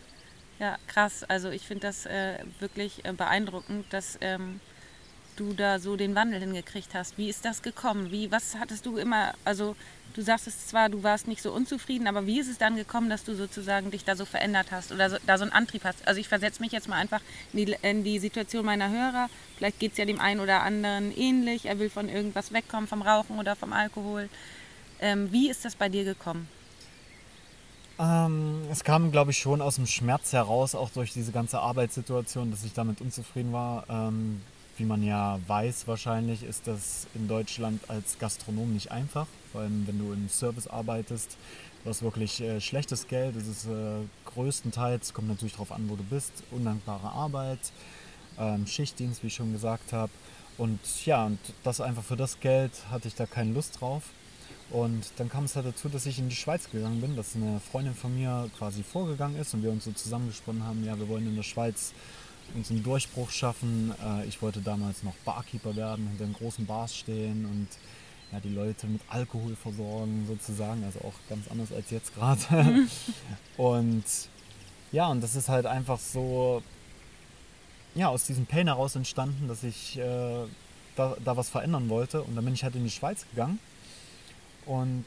ja, 0.59 0.77
krass. 0.87 1.23
Also 1.23 1.49
ich 1.49 1.65
finde 1.67 1.87
das 1.87 2.05
äh, 2.05 2.39
wirklich 2.59 3.05
äh, 3.05 3.13
beeindruckend, 3.13 3.85
dass 3.91 4.17
ähm, 4.21 4.59
du 5.39 5.53
da 5.53 5.79
so 5.79 5.95
den 5.95 6.15
Wandel 6.15 6.39
hingekriegt 6.39 6.93
hast. 6.93 7.17
Wie 7.17 7.29
ist 7.29 7.45
das 7.45 7.61
gekommen? 7.61 8.11
Wie, 8.11 8.31
was 8.31 8.55
hattest 8.59 8.85
du 8.85 8.97
immer, 8.97 9.33
also 9.45 9.75
du 10.13 10.21
sagst 10.21 10.47
es 10.47 10.67
zwar, 10.67 10.89
du 10.89 11.03
warst 11.03 11.27
nicht 11.27 11.41
so 11.41 11.51
unzufrieden, 11.51 12.07
aber 12.07 12.25
wie 12.25 12.39
ist 12.39 12.49
es 12.49 12.57
dann 12.57 12.75
gekommen, 12.75 13.09
dass 13.09 13.23
du 13.23 13.35
sozusagen 13.35 13.91
dich 13.91 14.03
da 14.03 14.15
so 14.15 14.25
verändert 14.25 14.71
hast 14.71 14.91
oder 14.91 15.09
so, 15.09 15.17
da 15.25 15.37
so 15.37 15.43
einen 15.43 15.53
Antrieb 15.53 15.83
hast? 15.83 16.07
Also 16.07 16.19
ich 16.19 16.27
versetze 16.27 16.61
mich 16.61 16.71
jetzt 16.71 16.89
mal 16.89 16.97
einfach 16.97 17.21
in 17.53 17.65
die, 17.65 17.75
in 17.81 18.03
die 18.03 18.19
Situation 18.19 18.65
meiner 18.65 18.89
Hörer. 18.89 19.29
Vielleicht 19.57 19.79
geht 19.79 19.91
es 19.93 19.97
ja 19.97 20.05
dem 20.05 20.19
einen 20.19 20.39
oder 20.39 20.63
anderen 20.63 21.15
ähnlich. 21.15 21.65
Er 21.65 21.79
will 21.79 21.89
von 21.89 22.09
irgendwas 22.09 22.51
wegkommen, 22.51 22.87
vom 22.87 23.01
Rauchen 23.01 23.39
oder 23.39 23.55
vom 23.55 23.73
Alkohol. 23.73 24.29
Ähm, 24.99 25.31
wie 25.31 25.49
ist 25.49 25.63
das 25.63 25.75
bei 25.75 25.89
dir 25.89 26.03
gekommen? 26.03 26.47
Ähm, 27.99 28.61
es 28.71 28.83
kam, 28.83 29.11
glaube 29.11 29.31
ich, 29.31 29.37
schon 29.37 29.61
aus 29.61 29.75
dem 29.75 29.87
Schmerz 29.87 30.33
heraus, 30.33 30.75
auch 30.75 30.89
durch 30.91 31.13
diese 31.13 31.31
ganze 31.31 31.59
Arbeitssituation, 31.59 32.51
dass 32.51 32.63
ich 32.63 32.73
damit 32.73 33.01
unzufrieden 33.01 33.53
war. 33.53 33.85
Ähm, 33.89 34.41
wie 34.77 34.85
man 34.85 35.03
ja 35.03 35.39
weiß 35.47 35.87
wahrscheinlich, 35.87 36.43
ist 36.43 36.67
das 36.67 37.07
in 37.15 37.27
Deutschland 37.27 37.89
als 37.89 38.17
Gastronom 38.19 38.73
nicht 38.73 38.91
einfach. 38.91 39.27
Vor 39.51 39.61
allem, 39.61 39.87
wenn 39.87 39.99
du 39.99 40.13
im 40.13 40.29
Service 40.29 40.67
arbeitest. 40.67 41.37
Du 41.83 41.89
hast 41.89 42.01
wirklich 42.01 42.41
äh, 42.41 42.59
schlechtes 42.59 43.07
Geld. 43.07 43.35
Es 43.35 43.47
ist 43.47 43.65
äh, 43.65 44.05
größtenteils, 44.25 45.13
kommt 45.13 45.29
natürlich 45.29 45.53
darauf 45.53 45.71
an, 45.71 45.89
wo 45.89 45.95
du 45.95 46.03
bist, 46.03 46.31
undankbare 46.51 47.09
Arbeit, 47.09 47.59
ähm, 48.37 48.67
Schichtdienst, 48.67 49.23
wie 49.23 49.27
ich 49.27 49.35
schon 49.35 49.53
gesagt 49.53 49.93
habe. 49.93 50.11
Und 50.57 50.79
ja, 51.05 51.25
und 51.25 51.39
das 51.63 51.81
einfach 51.81 52.03
für 52.03 52.17
das 52.17 52.39
Geld 52.39 52.71
hatte 52.91 53.07
ich 53.07 53.15
da 53.15 53.25
keine 53.25 53.53
Lust 53.53 53.79
drauf. 53.79 54.03
Und 54.69 55.13
dann 55.15 55.29
kam 55.29 55.45
es 55.45 55.55
halt 55.55 55.65
dazu, 55.65 55.87
dass 55.87 56.05
ich 56.05 56.19
in 56.19 56.27
die 56.29 56.35
Schweiz 56.35 56.69
gegangen 56.69 56.99
bin, 56.99 57.15
dass 57.15 57.35
eine 57.35 57.61
Freundin 57.71 57.95
von 57.95 58.13
mir 58.13 58.49
quasi 58.57 58.83
vorgegangen 58.83 59.39
ist 59.39 59.53
und 59.53 59.63
wir 59.63 59.71
uns 59.71 59.85
so 59.85 59.91
zusammengesponnen 59.91 60.63
haben, 60.63 60.83
ja, 60.83 60.99
wir 60.99 61.07
wollen 61.07 61.25
in 61.25 61.35
der 61.35 61.43
Schweiz 61.43 61.93
uns 62.55 62.71
einen 62.71 62.83
Durchbruch 62.83 63.29
schaffen. 63.31 63.93
Äh, 64.03 64.25
ich 64.27 64.41
wollte 64.41 64.61
damals 64.61 65.03
noch 65.03 65.15
Barkeeper 65.25 65.75
werden, 65.75 66.07
hinter 66.07 66.25
den 66.25 66.33
großen 66.33 66.65
Bars 66.65 66.95
stehen 66.95 67.45
und 67.45 67.67
ja, 68.31 68.39
die 68.39 68.49
Leute 68.49 68.87
mit 68.87 69.01
Alkohol 69.09 69.55
versorgen 69.55 70.25
sozusagen, 70.27 70.83
also 70.83 70.99
auch 70.99 71.13
ganz 71.29 71.47
anders 71.49 71.71
als 71.71 71.89
jetzt 71.91 72.13
gerade. 72.13 72.87
und 73.57 74.03
ja, 74.91 75.07
und 75.07 75.21
das 75.21 75.35
ist 75.35 75.49
halt 75.49 75.65
einfach 75.65 75.99
so, 75.99 76.61
ja, 77.95 78.09
aus 78.09 78.25
diesem 78.25 78.45
Pain 78.45 78.67
heraus 78.67 78.95
entstanden, 78.95 79.47
dass 79.47 79.63
ich 79.63 79.97
äh, 79.97 80.45
da, 80.95 81.15
da 81.23 81.37
was 81.37 81.49
verändern 81.49 81.89
wollte 81.89 82.21
und 82.21 82.35
dann 82.35 82.43
bin 82.43 82.53
ich 82.53 82.63
halt 82.63 82.75
in 82.75 82.83
die 82.83 82.91
Schweiz 82.91 83.25
gegangen 83.29 83.59
und 84.65 85.05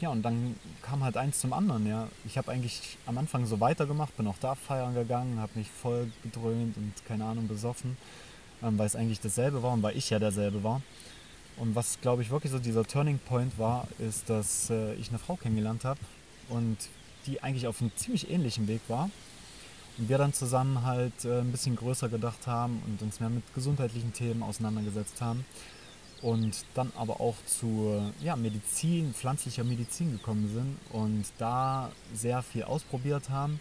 ja, 0.00 0.08
und 0.10 0.22
dann 0.22 0.56
kam 0.82 1.04
halt 1.04 1.16
eins 1.16 1.40
zum 1.40 1.52
anderen, 1.52 1.86
ja. 1.86 2.08
Ich 2.24 2.38
habe 2.38 2.50
eigentlich 2.50 2.96
am 3.06 3.18
Anfang 3.18 3.46
so 3.46 3.60
weitergemacht, 3.60 4.16
bin 4.16 4.26
auch 4.26 4.38
da 4.40 4.54
feiern 4.54 4.94
gegangen, 4.94 5.38
habe 5.38 5.52
mich 5.54 5.70
voll 5.70 6.10
gedröhnt 6.22 6.76
und 6.76 6.92
keine 7.06 7.24
Ahnung 7.24 7.48
besoffen, 7.48 7.96
ähm, 8.62 8.78
weil 8.78 8.86
es 8.86 8.96
eigentlich 8.96 9.20
dasselbe 9.20 9.62
war 9.62 9.72
und 9.72 9.82
weil 9.82 9.96
ich 9.96 10.10
ja 10.10 10.18
derselbe 10.18 10.64
war. 10.64 10.80
Und 11.56 11.74
was, 11.74 12.00
glaube 12.00 12.22
ich, 12.22 12.30
wirklich 12.30 12.52
so 12.52 12.58
dieser 12.58 12.84
Turning 12.84 13.18
Point 13.18 13.58
war, 13.58 13.86
ist, 13.98 14.30
dass 14.30 14.70
äh, 14.70 14.94
ich 14.94 15.10
eine 15.10 15.18
Frau 15.18 15.36
kennengelernt 15.36 15.84
habe 15.84 16.00
und 16.48 16.78
die 17.26 17.42
eigentlich 17.42 17.66
auf 17.66 17.80
einem 17.80 17.94
ziemlich 17.96 18.30
ähnlichen 18.30 18.66
Weg 18.66 18.80
war. 18.88 19.10
Und 19.98 20.08
wir 20.08 20.16
dann 20.16 20.32
zusammen 20.32 20.84
halt 20.84 21.24
äh, 21.26 21.40
ein 21.40 21.52
bisschen 21.52 21.76
größer 21.76 22.08
gedacht 22.08 22.46
haben 22.46 22.82
und 22.86 23.02
uns 23.02 23.20
mehr 23.20 23.28
mit 23.28 23.42
gesundheitlichen 23.54 24.14
Themen 24.14 24.42
auseinandergesetzt 24.42 25.20
haben. 25.20 25.44
Und 26.22 26.54
dann 26.74 26.92
aber 26.96 27.20
auch 27.20 27.36
zu 27.46 28.12
ja, 28.20 28.36
Medizin, 28.36 29.14
pflanzlicher 29.14 29.64
Medizin 29.64 30.12
gekommen 30.12 30.50
sind 30.52 30.76
und 30.92 31.24
da 31.38 31.90
sehr 32.14 32.42
viel 32.42 32.64
ausprobiert 32.64 33.30
haben. 33.30 33.58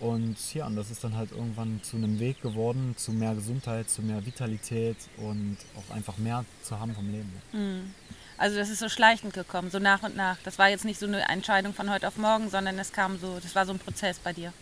Und 0.00 0.36
ja, 0.54 0.66
und 0.66 0.76
das 0.76 0.90
ist 0.90 1.04
dann 1.04 1.16
halt 1.16 1.30
irgendwann 1.30 1.80
zu 1.82 1.96
einem 1.96 2.18
Weg 2.18 2.42
geworden, 2.42 2.94
zu 2.96 3.12
mehr 3.12 3.34
Gesundheit, 3.34 3.88
zu 3.88 4.02
mehr 4.02 4.24
Vitalität 4.26 4.96
und 5.18 5.56
auch 5.76 5.94
einfach 5.94 6.18
mehr 6.18 6.44
zu 6.62 6.78
haben 6.78 6.94
vom 6.94 7.10
Leben. 7.10 7.32
Mhm. 7.52 7.94
Also 8.36 8.56
das 8.56 8.68
ist 8.68 8.80
so 8.80 8.88
schleichend 8.88 9.32
gekommen, 9.32 9.70
so 9.70 9.78
nach 9.78 10.02
und 10.02 10.16
nach. 10.16 10.36
Das 10.44 10.58
war 10.58 10.68
jetzt 10.68 10.84
nicht 10.84 10.98
so 10.98 11.06
eine 11.06 11.28
Entscheidung 11.28 11.72
von 11.72 11.90
heute 11.90 12.08
auf 12.08 12.16
morgen, 12.16 12.50
sondern 12.50 12.78
es 12.78 12.92
kam 12.92 13.18
so, 13.18 13.38
das 13.40 13.54
war 13.54 13.64
so 13.64 13.72
ein 13.72 13.78
Prozess 13.78 14.18
bei 14.18 14.32
dir. 14.32 14.52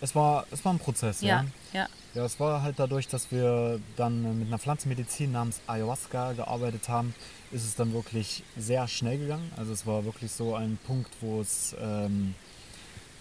Es 0.00 0.14
war, 0.14 0.46
es 0.50 0.64
war 0.64 0.72
ein 0.72 0.78
Prozess, 0.78 1.20
ja. 1.20 1.44
Ja, 1.72 1.80
ja. 1.80 1.88
Ja 2.14 2.24
es 2.24 2.38
war 2.40 2.62
halt 2.62 2.78
dadurch, 2.78 3.08
dass 3.08 3.30
wir 3.30 3.80
dann 3.96 4.38
mit 4.38 4.48
einer 4.48 4.58
Pflanzenmedizin 4.58 5.32
namens 5.32 5.60
Ayahuasca 5.66 6.32
gearbeitet 6.32 6.88
haben, 6.88 7.14
ist 7.50 7.64
es 7.64 7.74
dann 7.74 7.92
wirklich 7.92 8.42
sehr 8.56 8.86
schnell 8.88 9.18
gegangen. 9.18 9.50
Also 9.56 9.72
es 9.72 9.86
war 9.86 10.04
wirklich 10.04 10.30
so 10.30 10.54
ein 10.54 10.78
Punkt, 10.86 11.10
wo 11.20 11.40
es, 11.40 11.74
ähm, 11.80 12.34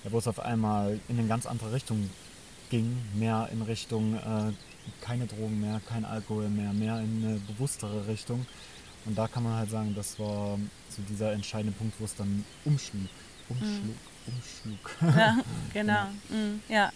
wo 0.04 0.18
es 0.18 0.28
auf 0.28 0.40
einmal 0.40 1.00
in 1.08 1.20
eine 1.20 1.28
ganz 1.28 1.46
andere 1.46 1.74
Richtung 1.74 2.10
ging, 2.70 2.98
mehr 3.16 3.50
in 3.52 3.62
Richtung 3.62 4.16
äh, 4.16 4.52
keine 5.02 5.28
Drogen 5.28 5.60
mehr, 5.62 5.82
kein 5.88 6.06
Alkohol 6.06 6.50
mehr, 6.50 6.74
mehr 6.74 7.00
in 7.00 7.26
eine 7.26 7.40
bewusstere 7.40 8.08
Richtung. 8.08 8.46
Und 9.06 9.18
da 9.18 9.28
kann 9.28 9.44
man 9.44 9.54
halt 9.54 9.70
sagen, 9.70 9.94
das 9.96 10.20
war 10.20 10.58
so 10.90 11.02
dieser 11.10 11.32
entscheidende 11.32 11.78
Punkt, 11.78 11.96
wo 12.00 12.06
es 12.06 12.16
dann 12.16 12.44
umschlug. 12.66 13.10
Umschlug. 13.50 13.84
Mhm 13.84 14.18
umschlug. 14.28 15.16
Ja, 15.18 15.38
genau. 15.74 16.08
Mhm, 16.30 16.62
ja. 16.70 16.92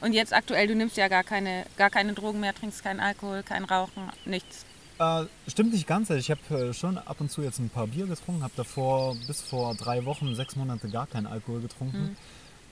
Und 0.00 0.12
jetzt 0.12 0.32
aktuell, 0.32 0.66
du 0.66 0.74
nimmst 0.74 0.96
ja 0.96 1.08
gar 1.08 1.24
keine, 1.24 1.64
gar 1.76 1.90
keine 1.90 2.12
Drogen 2.12 2.40
mehr, 2.40 2.54
trinkst 2.54 2.82
keinen 2.82 3.00
Alkohol, 3.00 3.42
kein 3.42 3.64
Rauchen, 3.64 4.10
nichts. 4.24 4.64
Äh, 4.98 5.24
stimmt 5.48 5.72
nicht 5.72 5.86
ganz. 5.86 6.10
Ich 6.10 6.30
habe 6.30 6.68
äh, 6.68 6.72
schon 6.72 6.98
ab 6.98 7.20
und 7.20 7.30
zu 7.30 7.42
jetzt 7.42 7.58
ein 7.58 7.68
paar 7.68 7.88
Bier 7.88 8.06
getrunken, 8.06 8.42
habe 8.42 8.52
davor 8.56 9.16
bis 9.26 9.40
vor 9.40 9.74
drei 9.74 10.04
Wochen, 10.04 10.34
sechs 10.34 10.56
Monate 10.56 10.88
gar 10.88 11.06
keinen 11.06 11.26
Alkohol 11.26 11.60
getrunken. 11.60 12.16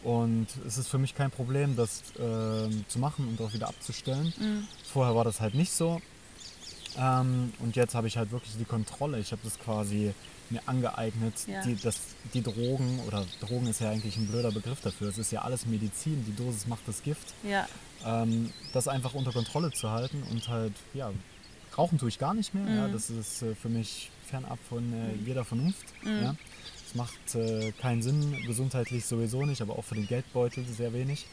Mhm. 0.05 0.09
Und 0.09 0.49
es 0.67 0.79
ist 0.79 0.89
für 0.89 0.99
mich 0.99 1.15
kein 1.15 1.31
Problem, 1.31 1.77
das 1.77 2.03
äh, 2.17 2.69
zu 2.89 2.99
machen 2.99 3.29
und 3.29 3.41
auch 3.41 3.53
wieder 3.53 3.69
abzustellen. 3.69 4.33
Mhm. 4.39 4.67
Vorher 4.85 5.15
war 5.15 5.25
das 5.25 5.41
halt 5.41 5.55
nicht 5.55 5.73
so. 5.73 6.01
Ähm, 6.99 7.53
und 7.59 7.77
jetzt 7.77 7.95
habe 7.95 8.07
ich 8.07 8.17
halt 8.17 8.33
wirklich 8.33 8.53
die 8.59 8.65
Kontrolle. 8.65 9.19
Ich 9.19 9.33
habe 9.33 9.41
das 9.45 9.59
quasi 9.59 10.15
mir 10.53 10.61
angeeignet, 10.67 11.35
ja. 11.47 11.63
die, 11.63 11.75
das, 11.75 11.99
die 12.35 12.43
Drogen, 12.43 13.01
oder 13.07 13.25
Drogen 13.41 13.67
ist 13.67 13.81
ja 13.81 13.91
eigentlich 13.91 14.17
ein 14.17 14.29
blöder 14.29 14.53
Begriff 14.53 14.81
dafür, 14.81 15.09
es 15.09 15.19
ist 15.19 15.33
ja 15.33 15.43
alles 15.43 15.67
Medizin, 15.67 16.25
die 16.27 16.37
Dosis 16.37 16.67
macht 16.67 16.87
das 16.87 17.03
Gift, 17.03 17.35
ja. 17.43 17.67
ähm, 18.05 18.53
das 18.73 18.87
einfach 18.87 19.15
unter 19.15 19.33
Kontrolle 19.33 19.73
zu 19.73 19.91
halten 19.91 20.23
und 20.31 20.49
halt, 20.49 20.75
ja, 20.95 21.11
rauchen 21.77 21.99
tue 21.99 22.11
ich 22.11 22.19
gar 22.19 22.35
nicht 22.35 22.55
mehr, 22.55 22.65
mhm. 22.65 22.77
ja, 22.77 22.89
das 22.89 23.11
ist 23.11 23.43
äh, 23.43 23.55
für 23.55 23.69
mich 23.69 24.11
fernab 24.27 24.59
von 24.69 24.93
äh, 24.93 25.15
jeder 25.27 25.45
Vernunft, 25.45 25.87
mhm. 26.05 26.23
ja. 26.23 26.37
Es 26.87 26.95
macht 26.95 27.35
äh, 27.35 27.73
keinen 27.73 28.03
Sinn, 28.03 28.37
gesundheitlich 28.47 29.07
sowieso 29.07 29.47
nicht, 29.47 29.63
aber 29.63 29.79
auch 29.79 29.85
für 29.85 29.95
den 29.95 30.07
Geldbeutel 30.07 30.67
sehr 30.67 30.93
wenig. 30.93 31.25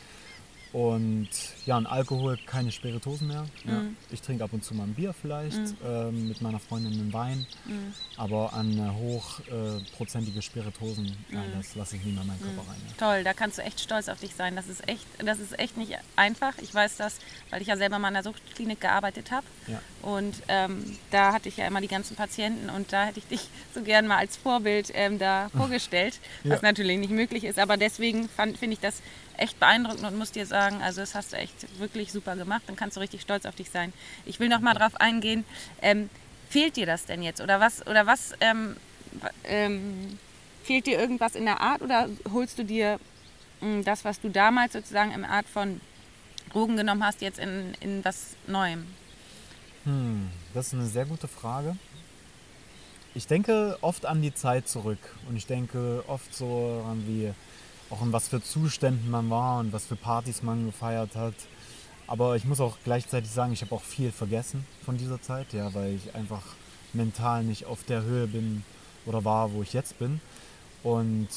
Und 0.71 1.29
ja, 1.65 1.77
an 1.77 1.87
Alkohol 1.87 2.37
keine 2.45 2.71
Spiritosen 2.71 3.27
mehr. 3.27 3.45
Ja. 3.65 3.73
Mm. 3.73 3.97
Ich 4.11 4.21
trinke 4.21 4.43
ab 4.43 4.53
und 4.53 4.63
zu 4.63 4.75
mal 4.75 4.83
ein 4.83 4.93
Bier 4.93 5.13
vielleicht, 5.19 5.57
mm. 5.57 5.75
ähm, 5.83 6.27
mit 6.27 6.41
meiner 6.43 6.59
Freundin 6.59 6.93
einen 6.93 7.11
Wein. 7.11 7.47
Mm. 7.65 7.93
Aber 8.17 8.53
an 8.53 8.77
äh, 8.77 8.91
hochprozentige 8.91 10.39
äh, 10.39 10.41
Spiritosen, 10.43 11.17
nein, 11.29 11.51
das 11.57 11.73
lasse 11.73 11.95
ich 11.95 12.03
nie 12.03 12.11
mehr 12.11 12.21
in 12.21 12.27
meinen 12.27 12.41
Körper 12.41 12.69
rein. 12.69 12.77
Ja. 12.87 12.93
Toll, 12.97 13.23
da 13.23 13.33
kannst 13.33 13.57
du 13.57 13.63
echt 13.63 13.79
stolz 13.79 14.09
auf 14.09 14.19
dich 14.19 14.35
sein. 14.35 14.55
Das 14.55 14.67
ist 14.67 14.87
echt, 14.87 15.07
das 15.17 15.39
ist 15.39 15.57
echt 15.57 15.75
nicht 15.75 15.93
einfach. 16.15 16.53
Ich 16.59 16.71
weiß 16.71 16.97
das, 16.97 17.17
weil 17.49 17.63
ich 17.63 17.67
ja 17.67 17.75
selber 17.75 17.97
mal 17.97 18.09
in 18.09 18.13
der 18.15 18.23
Suchtklinik 18.23 18.79
gearbeitet 18.79 19.31
habe. 19.31 19.47
Ja. 19.65 19.81
Und 20.03 20.35
ähm, 20.49 20.97
da 21.09 21.33
hatte 21.33 21.49
ich 21.49 21.57
ja 21.57 21.65
immer 21.65 21.81
die 21.81 21.87
ganzen 21.87 22.15
Patienten 22.15 22.69
und 22.69 22.93
da 22.93 23.05
hätte 23.05 23.19
ich 23.19 23.25
dich 23.25 23.49
so 23.73 23.81
gern 23.81 24.05
mal 24.05 24.17
als 24.17 24.37
Vorbild 24.37 24.91
ähm, 24.93 25.17
da 25.17 25.49
vorgestellt, 25.57 26.19
was 26.43 26.61
natürlich 26.61 26.99
nicht 26.99 27.11
möglich 27.11 27.43
ist. 27.43 27.57
Aber 27.57 27.75
deswegen 27.75 28.29
finde 28.29 28.73
ich 28.73 28.79
das 28.79 29.01
echt 29.39 29.59
beeindruckend 29.59 30.03
und 30.05 30.17
muss 30.17 30.31
dir 30.31 30.45
sagen, 30.45 30.81
also 30.81 31.01
das 31.01 31.15
hast 31.15 31.33
du 31.33 31.37
echt 31.37 31.79
wirklich 31.79 32.11
super 32.11 32.35
gemacht. 32.35 32.63
Dann 32.67 32.75
kannst 32.75 32.97
du 32.97 33.01
richtig 33.01 33.21
stolz 33.21 33.45
auf 33.45 33.55
dich 33.55 33.69
sein. 33.69 33.93
Ich 34.25 34.39
will 34.39 34.49
noch 34.49 34.59
mal 34.59 34.73
darauf 34.73 34.99
eingehen. 34.99 35.45
Ähm, 35.81 36.09
fehlt 36.49 36.75
dir 36.75 36.85
das 36.85 37.05
denn 37.05 37.21
jetzt 37.21 37.41
oder 37.41 37.59
was 37.59 37.85
oder 37.85 38.07
was 38.07 38.33
ähm, 38.41 38.75
ähm, 39.43 40.17
fehlt 40.63 40.87
dir 40.87 40.99
irgendwas 40.99 41.35
in 41.35 41.45
der 41.45 41.61
Art 41.61 41.81
oder 41.81 42.09
holst 42.31 42.57
du 42.59 42.63
dir 42.63 42.99
mh, 43.61 43.67
hm, 43.67 43.83
das, 43.83 44.05
was 44.05 44.19
du 44.19 44.29
damals 44.29 44.73
sozusagen 44.73 45.11
im 45.11 45.23
Art 45.23 45.47
von 45.47 45.79
Drogen 46.51 46.77
genommen 46.77 47.03
hast, 47.03 47.21
jetzt 47.21 47.39
in, 47.39 47.73
in 47.79 48.03
was 48.03 48.35
Neuem? 48.47 48.85
Hm, 49.83 50.29
das 50.53 50.67
ist 50.67 50.73
eine 50.73 50.87
sehr 50.87 51.05
gute 51.05 51.27
Frage. 51.27 51.75
Ich 53.15 53.27
denke 53.27 53.77
oft 53.81 54.05
an 54.05 54.21
die 54.21 54.33
Zeit 54.33 54.67
zurück 54.67 54.99
und 55.27 55.35
ich 55.35 55.45
denke 55.45 56.03
oft 56.07 56.33
so 56.33 56.85
an 56.87 57.03
wie 57.07 57.33
auch 57.89 58.01
in 58.01 58.13
was 58.13 58.27
für 58.27 58.41
Zuständen 58.41 59.09
man 59.09 59.29
war 59.29 59.59
und 59.59 59.73
was 59.73 59.85
für 59.85 59.95
Partys 59.95 60.43
man 60.43 60.67
gefeiert 60.67 61.15
hat. 61.15 61.33
Aber 62.07 62.35
ich 62.35 62.45
muss 62.45 62.59
auch 62.59 62.77
gleichzeitig 62.83 63.29
sagen, 63.29 63.53
ich 63.53 63.61
habe 63.61 63.73
auch 63.75 63.83
viel 63.83 64.11
vergessen 64.11 64.65
von 64.83 64.97
dieser 64.97 65.21
Zeit, 65.21 65.53
ja, 65.53 65.73
weil 65.73 65.95
ich 65.95 66.15
einfach 66.15 66.43
mental 66.93 67.43
nicht 67.43 67.65
auf 67.65 67.83
der 67.83 68.03
Höhe 68.03 68.27
bin 68.27 68.63
oder 69.05 69.23
war, 69.23 69.53
wo 69.53 69.61
ich 69.61 69.73
jetzt 69.73 69.99
bin. 69.99 70.19
Und 70.83 71.27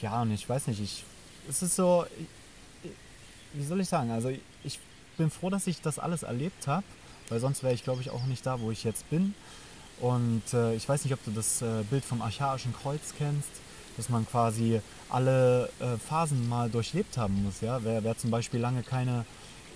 ja, 0.00 0.20
und 0.22 0.30
ich 0.30 0.48
weiß 0.48 0.66
nicht, 0.66 0.80
ich, 0.80 1.04
es 1.48 1.62
ist 1.62 1.76
so, 1.76 2.04
wie 3.54 3.64
soll 3.64 3.80
ich 3.80 3.88
sagen, 3.88 4.10
also 4.10 4.30
ich 4.64 4.78
bin 5.16 5.30
froh, 5.30 5.50
dass 5.50 5.66
ich 5.66 5.80
das 5.80 5.98
alles 5.98 6.22
erlebt 6.22 6.66
habe, 6.66 6.84
weil 7.28 7.40
sonst 7.40 7.62
wäre 7.62 7.74
ich, 7.74 7.84
glaube 7.84 8.02
ich, 8.02 8.10
auch 8.10 8.24
nicht 8.24 8.44
da, 8.44 8.60
wo 8.60 8.70
ich 8.70 8.84
jetzt 8.84 9.08
bin. 9.10 9.34
Und 10.00 10.42
äh, 10.52 10.74
ich 10.74 10.88
weiß 10.88 11.04
nicht, 11.04 11.12
ob 11.12 11.24
du 11.24 11.30
das 11.32 11.60
äh, 11.62 11.82
Bild 11.90 12.04
vom 12.04 12.22
Archaischen 12.22 12.72
Kreuz 12.72 13.14
kennst 13.16 13.50
dass 13.98 14.08
man 14.08 14.26
quasi 14.26 14.80
alle 15.10 15.68
äh, 15.80 15.98
Phasen 15.98 16.48
mal 16.48 16.70
durchlebt 16.70 17.18
haben 17.18 17.42
muss. 17.42 17.60
Ja? 17.60 17.80
Wer, 17.82 18.02
wer 18.04 18.16
zum 18.16 18.30
Beispiel 18.30 18.60
lange 18.60 18.82
keine, 18.82 19.26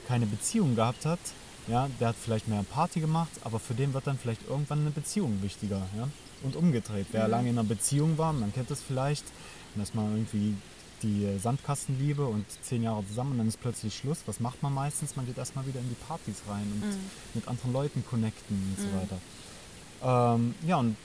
keine 0.09 0.25
Beziehung 0.25 0.75
gehabt 0.75 1.05
hat, 1.05 1.19
ja, 1.69 1.88
der 2.00 2.09
hat 2.09 2.17
vielleicht 2.17 2.49
mehr 2.49 2.64
Party 2.73 3.00
gemacht, 3.00 3.31
aber 3.45 3.59
für 3.59 3.75
den 3.75 3.93
wird 3.93 4.07
dann 4.07 4.19
vielleicht 4.19 4.49
irgendwann 4.49 4.81
eine 4.81 4.91
Beziehung 4.91 5.43
wichtiger. 5.43 5.83
Ja? 5.97 6.09
Und 6.43 6.57
umgedreht. 6.57 7.07
Wer 7.12 7.25
mhm. 7.25 7.31
lange 7.31 7.50
in 7.50 7.59
einer 7.59 7.69
Beziehung 7.69 8.17
war, 8.17 8.33
man 8.33 8.52
kennt 8.52 8.71
das 8.71 8.81
vielleicht, 8.81 9.25
dass 9.75 9.95
man 9.95 10.12
irgendwie 10.12 10.55
die 11.02 11.38
Sandkastenliebe 11.38 12.25
und 12.25 12.45
zehn 12.62 12.85
Jahre 12.85 13.05
zusammen 13.09 13.33
und 13.33 13.38
dann 13.38 13.49
ist 13.49 13.61
plötzlich 13.61 13.97
Schluss. 13.97 14.19
Was 14.26 14.38
macht 14.38 14.62
man 14.62 14.73
meistens? 14.73 15.17
Man 15.17 15.26
geht 15.26 15.37
erstmal 15.37 15.67
wieder 15.67 15.81
in 15.81 15.88
die 15.88 15.97
Partys 16.07 16.43
rein 16.49 16.62
und 16.75 16.88
mhm. 16.88 17.11
mit 17.35 17.49
anderen 17.49 17.73
Leuten 17.73 18.05
connecten 18.09 18.57
und 18.57 18.85
mhm. 18.85 18.88
so 18.88 18.97
weiter. 18.97 20.37
Ähm, 20.37 20.55
ja, 20.67 20.76
und 20.76 20.97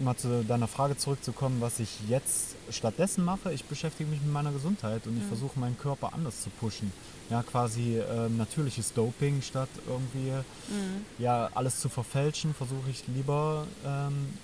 mal 0.00 0.16
zu 0.16 0.44
deiner 0.44 0.68
Frage 0.68 0.96
zurückzukommen, 0.96 1.60
was 1.60 1.80
ich 1.80 2.08
jetzt 2.08 2.56
stattdessen 2.70 3.24
mache. 3.24 3.52
Ich 3.52 3.64
beschäftige 3.64 4.10
mich 4.10 4.20
mit 4.20 4.32
meiner 4.32 4.52
Gesundheit 4.52 5.06
und 5.06 5.16
ich 5.16 5.24
mhm. 5.24 5.28
versuche 5.28 5.58
meinen 5.58 5.78
Körper 5.78 6.12
anders 6.12 6.42
zu 6.42 6.50
pushen. 6.50 6.92
Ja, 7.30 7.42
quasi 7.42 7.98
äh, 7.98 8.28
natürliches 8.28 8.92
Doping 8.92 9.42
statt 9.42 9.68
irgendwie 9.88 10.30
mhm. 10.30 11.04
ja, 11.18 11.50
alles 11.54 11.80
zu 11.80 11.88
verfälschen, 11.88 12.54
versuche 12.54 12.90
ich 12.90 13.04
lieber 13.08 13.66
ähm, 13.84 14.34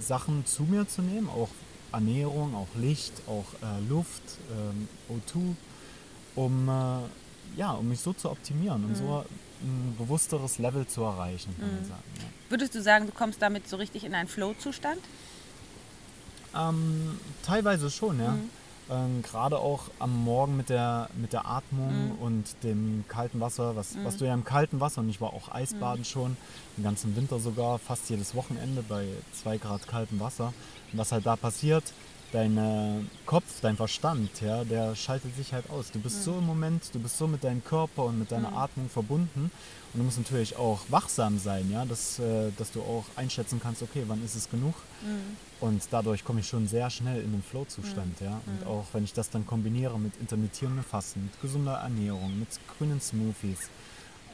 Sachen 0.00 0.44
zu 0.44 0.64
mir 0.64 0.86
zu 0.86 1.02
nehmen, 1.02 1.28
auch 1.28 1.48
Ernährung, 1.92 2.54
auch 2.54 2.68
Licht, 2.74 3.22
auch 3.26 3.46
äh, 3.62 3.88
Luft, 3.88 4.22
ähm, 4.50 4.88
O2, 5.08 5.54
um, 6.34 6.68
äh, 6.68 7.58
ja, 7.58 7.72
um 7.72 7.88
mich 7.88 8.00
so 8.00 8.12
zu 8.12 8.30
optimieren 8.30 8.84
und 8.84 8.90
mhm. 8.90 8.96
so 8.96 9.24
ein 9.62 9.94
bewussteres 9.98 10.58
Level 10.58 10.86
zu 10.86 11.02
erreichen, 11.02 11.54
kann 11.58 11.68
man 11.68 11.80
mhm. 11.82 11.88
sagen. 11.88 12.02
Ja. 12.18 12.24
Würdest 12.50 12.74
du 12.74 12.82
sagen, 12.82 13.06
du 13.06 13.12
kommst 13.12 13.42
damit 13.42 13.68
so 13.68 13.76
richtig 13.76 14.04
in 14.04 14.14
einen 14.14 14.28
Flow-Zustand? 14.28 15.00
Ähm, 16.54 17.18
teilweise 17.42 17.90
schon, 17.90 18.20
ja. 18.20 18.30
Mhm. 18.30 18.50
Ähm, 18.88 19.22
Gerade 19.22 19.58
auch 19.58 19.84
am 19.98 20.24
Morgen 20.24 20.56
mit 20.56 20.68
der, 20.68 21.10
mit 21.16 21.32
der 21.32 21.46
Atmung 21.46 22.12
mhm. 22.12 22.18
und 22.18 22.44
dem 22.62 23.04
kalten 23.08 23.40
Wasser, 23.40 23.74
was, 23.74 23.94
mhm. 23.94 24.04
was 24.04 24.16
du 24.16 24.24
ja 24.26 24.32
im 24.32 24.44
kalten 24.44 24.78
Wasser, 24.78 25.00
und 25.00 25.08
ich 25.08 25.20
war 25.20 25.32
auch 25.32 25.52
Eisbaden 25.52 26.00
mhm. 26.00 26.04
schon, 26.04 26.36
den 26.76 26.84
ganzen 26.84 27.16
Winter 27.16 27.40
sogar, 27.40 27.78
fast 27.78 28.08
jedes 28.10 28.34
Wochenende 28.34 28.82
bei 28.82 29.08
zwei 29.32 29.58
Grad 29.58 29.88
kaltem 29.88 30.20
Wasser. 30.20 30.52
Und 30.92 30.98
was 30.98 31.10
halt 31.10 31.26
da 31.26 31.34
passiert, 31.34 31.82
dein 32.32 32.56
äh, 32.58 33.04
Kopf, 33.24 33.60
dein 33.62 33.76
Verstand, 33.76 34.30
ja, 34.40 34.64
der 34.64 34.94
schaltet 34.94 35.36
sich 35.36 35.52
halt 35.52 35.70
aus. 35.70 35.90
Du 35.90 36.00
bist 36.00 36.18
mhm. 36.18 36.22
so 36.22 36.38
im 36.38 36.46
Moment, 36.46 36.82
du 36.92 36.98
bist 36.98 37.18
so 37.18 37.26
mit 37.26 37.44
deinem 37.44 37.64
Körper 37.64 38.04
und 38.04 38.18
mit 38.18 38.30
deiner 38.30 38.50
mhm. 38.50 38.56
Atmung 38.56 38.88
verbunden 38.88 39.50
und 39.92 40.00
du 40.00 40.04
musst 40.04 40.18
natürlich 40.18 40.56
auch 40.56 40.80
wachsam 40.88 41.38
sein, 41.38 41.70
ja, 41.70 41.84
dass, 41.84 42.18
äh, 42.18 42.50
dass 42.58 42.72
du 42.72 42.82
auch 42.82 43.04
einschätzen 43.16 43.60
kannst, 43.62 43.82
okay, 43.82 44.04
wann 44.06 44.22
ist 44.24 44.34
es 44.34 44.50
genug? 44.50 44.74
Mhm. 45.02 45.36
Und 45.60 45.82
dadurch 45.90 46.24
komme 46.24 46.40
ich 46.40 46.48
schon 46.48 46.68
sehr 46.68 46.90
schnell 46.90 47.22
in 47.22 47.32
den 47.32 47.42
Flow-Zustand, 47.42 48.20
mhm. 48.20 48.26
ja. 48.26 48.40
Und 48.46 48.60
mhm. 48.60 48.66
auch 48.66 48.84
wenn 48.92 49.04
ich 49.04 49.12
das 49.12 49.30
dann 49.30 49.46
kombiniere 49.46 49.98
mit 49.98 50.12
intermittierendem 50.20 50.84
Fasten, 50.84 51.22
mit 51.24 51.40
gesunder 51.40 51.76
Ernährung, 51.76 52.38
mit 52.38 52.48
grünen 52.76 53.00
Smoothies, 53.00 53.70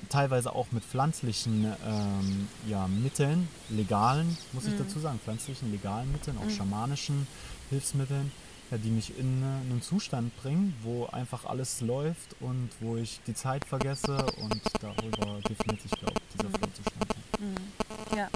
teilweise 0.09 0.55
auch 0.55 0.67
mit 0.73 0.85
pflanzlichen 0.85 1.65
ähm, 1.87 2.49
ja, 2.69 2.87
Mitteln, 2.89 3.49
legalen, 3.71 4.37
muss 4.53 4.67
ich 4.67 4.75
Mhm. 4.75 4.79
dazu 4.79 4.99
sagen, 5.01 5.21
pflanzlichen, 5.23 5.71
legalen 5.71 6.11
Mitteln, 6.13 6.37
auch 6.39 6.45
Mhm. 6.45 6.51
schamanischen 6.51 7.27
Hilfsmitteln, 7.71 8.31
ja, 8.71 8.79
die 8.79 8.91
mich 8.91 9.17
in 9.19 9.43
äh, 9.43 9.47
einen 9.71 9.83
Zustand 9.83 10.37
bringen, 10.43 10.75
wo 10.83 11.07
einfach 11.07 11.45
alles 11.45 11.81
läuft 11.81 12.35
und 12.41 12.71
wo 12.81 12.97
ich 12.97 13.21
die 13.27 13.35
Zeit 13.35 13.65
vergesse 13.65 14.17
und 14.37 14.61
darüber 14.81 15.39
definiert 15.49 15.81
sich, 15.83 15.91
glaube 15.93 16.15
ich, 16.17 16.37
dieser 16.37 16.49
Mhm. 16.49 16.55
Flow-Zustand. 16.55 17.15
Mhm. 17.39 18.17
Ja. 18.17 18.29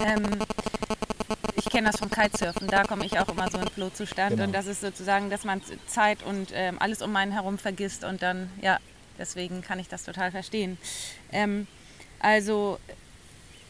Ähm, 0.00 0.38
ich 1.56 1.64
kenne 1.70 1.90
das 1.90 1.98
vom 2.00 2.10
Kitesurfen, 2.10 2.68
da 2.68 2.84
komme 2.84 3.04
ich 3.04 3.18
auch 3.18 3.28
immer 3.28 3.50
so 3.50 3.58
in 3.58 3.68
Flow-Zustand 3.68 4.30
Genau. 4.30 4.44
und 4.44 4.52
das 4.52 4.66
ist 4.66 4.80
sozusagen, 4.80 5.28
dass 5.30 5.44
man 5.44 5.60
Zeit 5.86 6.22
und 6.22 6.50
ähm, 6.54 6.78
alles 6.80 7.02
um 7.02 7.14
einen 7.16 7.32
herum 7.32 7.58
vergisst 7.58 8.04
und 8.04 8.22
dann, 8.22 8.50
ja, 8.62 8.78
deswegen 9.18 9.62
kann 9.62 9.78
ich 9.78 9.88
das 9.88 10.04
total 10.04 10.30
verstehen. 10.30 10.78
Ähm, 11.32 11.66
also 12.20 12.78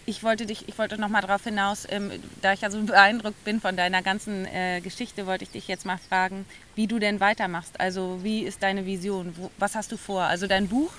ich 0.08 0.22
wollte 0.22 0.46
dich, 0.46 0.66
ich 0.68 0.78
wollte 0.78 0.98
noch 0.98 1.10
mal 1.10 1.20
darauf 1.20 1.44
hinaus, 1.44 1.86
ähm, 1.90 2.10
da 2.40 2.54
ich 2.54 2.62
ja 2.62 2.70
so 2.70 2.82
beeindruckt 2.82 3.44
bin 3.44 3.60
von 3.60 3.76
deiner 3.76 4.02
ganzen 4.02 4.46
äh, 4.46 4.80
Geschichte, 4.80 5.26
wollte 5.26 5.44
ich 5.44 5.50
dich 5.50 5.68
jetzt 5.68 5.84
mal 5.84 5.98
fragen, 5.98 6.46
wie 6.74 6.86
du 6.86 6.98
denn 6.98 7.20
weitermachst. 7.20 7.78
Also 7.78 8.20
wie 8.22 8.40
ist 8.40 8.62
deine 8.62 8.86
Vision? 8.86 9.34
Wo, 9.36 9.50
was 9.58 9.74
hast 9.74 9.92
du 9.92 9.98
vor? 9.98 10.22
Also 10.22 10.46
dein 10.46 10.68
Buch, 10.68 10.90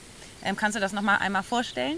ähm, 0.44 0.56
kannst 0.56 0.75
du 0.75 0.79
das 0.79 0.94
noch 0.94 1.01
mal 1.01 1.18
einmal 1.18 1.41
vorstellen? 1.41 1.98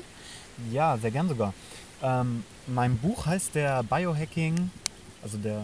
Ja, 0.72 0.98
sehr 0.98 1.12
gern 1.12 1.28
sogar. 1.28 1.54
Ähm, 2.02 2.46
mein 2.68 2.98
Buch 2.98 3.26
heißt 3.26 3.56
der 3.56 3.84
Biohacking, 3.84 4.72
also 5.22 5.38
der, 5.38 5.64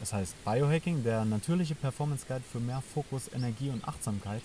das 0.00 0.12
heißt 0.12 0.34
Biohacking, 0.44 1.02
der 1.02 1.24
natürliche 1.24 1.74
Performance 1.74 2.26
Guide 2.28 2.44
für 2.52 2.60
mehr 2.60 2.82
Fokus, 2.92 3.30
Energie 3.34 3.70
und 3.70 3.88
Achtsamkeit. 3.88 4.42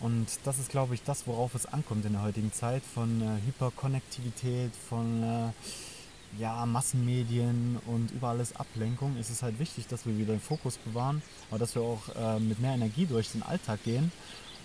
Und 0.00 0.26
das 0.44 0.58
ist, 0.58 0.70
glaube 0.70 0.94
ich, 0.94 1.02
das, 1.02 1.26
worauf 1.26 1.54
es 1.54 1.66
ankommt 1.66 2.04
in 2.04 2.12
der 2.12 2.22
heutigen 2.22 2.52
Zeit, 2.52 2.82
von 2.82 3.22
äh, 3.22 3.46
Hyperkonnektivität, 3.46 4.72
von 4.88 5.22
äh, 5.22 6.40
ja, 6.40 6.66
Massenmedien 6.66 7.78
und 7.86 8.10
überall 8.10 8.40
ist 8.40 8.58
Ablenkung. 8.58 9.16
Es 9.18 9.30
ist 9.30 9.42
halt 9.42 9.58
wichtig, 9.58 9.86
dass 9.86 10.04
wir 10.04 10.18
wieder 10.18 10.34
den 10.34 10.40
Fokus 10.40 10.78
bewahren, 10.78 11.22
aber 11.50 11.58
dass 11.58 11.74
wir 11.74 11.82
auch 11.82 12.02
äh, 12.16 12.40
mit 12.40 12.60
mehr 12.60 12.74
Energie 12.74 13.06
durch 13.06 13.30
den 13.30 13.42
Alltag 13.42 13.82
gehen. 13.84 14.12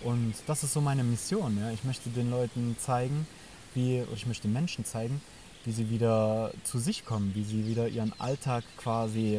Und 0.02 0.34
das 0.46 0.64
ist 0.64 0.72
so 0.72 0.80
meine 0.80 1.04
Mission. 1.04 1.58
Ja? 1.58 1.70
Ich 1.70 1.84
möchte 1.84 2.10
den 2.10 2.30
Leuten 2.30 2.76
zeigen, 2.78 3.26
wie, 3.74 4.02
ich 4.14 4.26
möchte 4.26 4.48
Menschen 4.48 4.84
zeigen, 4.84 5.20
wie 5.64 5.72
sie 5.72 5.90
wieder 5.90 6.52
zu 6.64 6.78
sich 6.78 7.04
kommen, 7.04 7.34
wie 7.34 7.44
sie 7.44 7.66
wieder 7.66 7.86
ihren 7.88 8.18
Alltag 8.18 8.64
quasi 8.78 9.38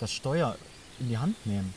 das 0.00 0.12
Steuer 0.12 0.56
in 1.00 1.08
die 1.08 1.18
Hand 1.18 1.34
nehmen. 1.46 1.72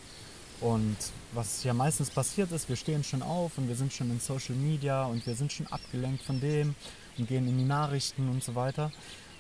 Und 0.62 0.98
was 1.34 1.64
ja 1.64 1.74
meistens 1.74 2.10
passiert 2.10 2.52
ist, 2.52 2.70
wir 2.70 2.76
stehen 2.76 3.04
schon 3.04 3.22
auf 3.22 3.58
und 3.58 3.68
wir 3.68 3.76
sind 3.76 3.92
schon 3.92 4.10
in 4.10 4.20
Social 4.20 4.56
Media 4.56 5.06
und 5.06 5.26
wir 5.28 5.36
sind 5.36 5.52
schon 5.52 5.68
abgelenkt 5.68 6.24
von 6.24 6.40
dem 6.40 6.76
und 7.18 7.28
gehen 7.28 7.48
in 7.48 7.58
die 7.58 7.66
Nachrichten 7.66 8.30
und 8.30 8.44
so 8.44 8.56
weiter. 8.56 8.92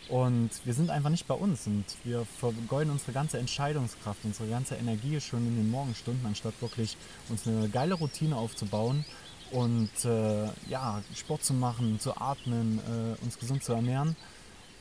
Und 0.07 0.51
wir 0.65 0.73
sind 0.73 0.91
einfach 0.91 1.09
nicht 1.09 1.25
bei 1.25 1.33
uns 1.33 1.65
und 1.65 1.85
wir 2.03 2.25
vergeuden 2.25 2.91
unsere 2.91 3.11
ganze 3.11 3.39
Entscheidungskraft, 3.39 4.19
unsere 4.23 4.47
ganze 4.49 4.75
Energie 4.75 5.19
schon 5.19 5.47
in 5.47 5.55
den 5.55 5.71
Morgenstunden, 5.71 6.23
anstatt 6.25 6.53
wirklich 6.61 6.95
uns 7.29 7.47
eine 7.47 7.69
geile 7.69 7.95
Routine 7.95 8.35
aufzubauen 8.35 9.03
und 9.51 9.89
äh, 10.03 10.45
ja, 10.69 11.01
Sport 11.15 11.43
zu 11.43 11.53
machen, 11.53 11.99
zu 11.99 12.15
atmen, 12.17 12.79
äh, 12.79 13.23
uns 13.23 13.39
gesund 13.39 13.63
zu 13.63 13.73
ernähren, 13.73 14.15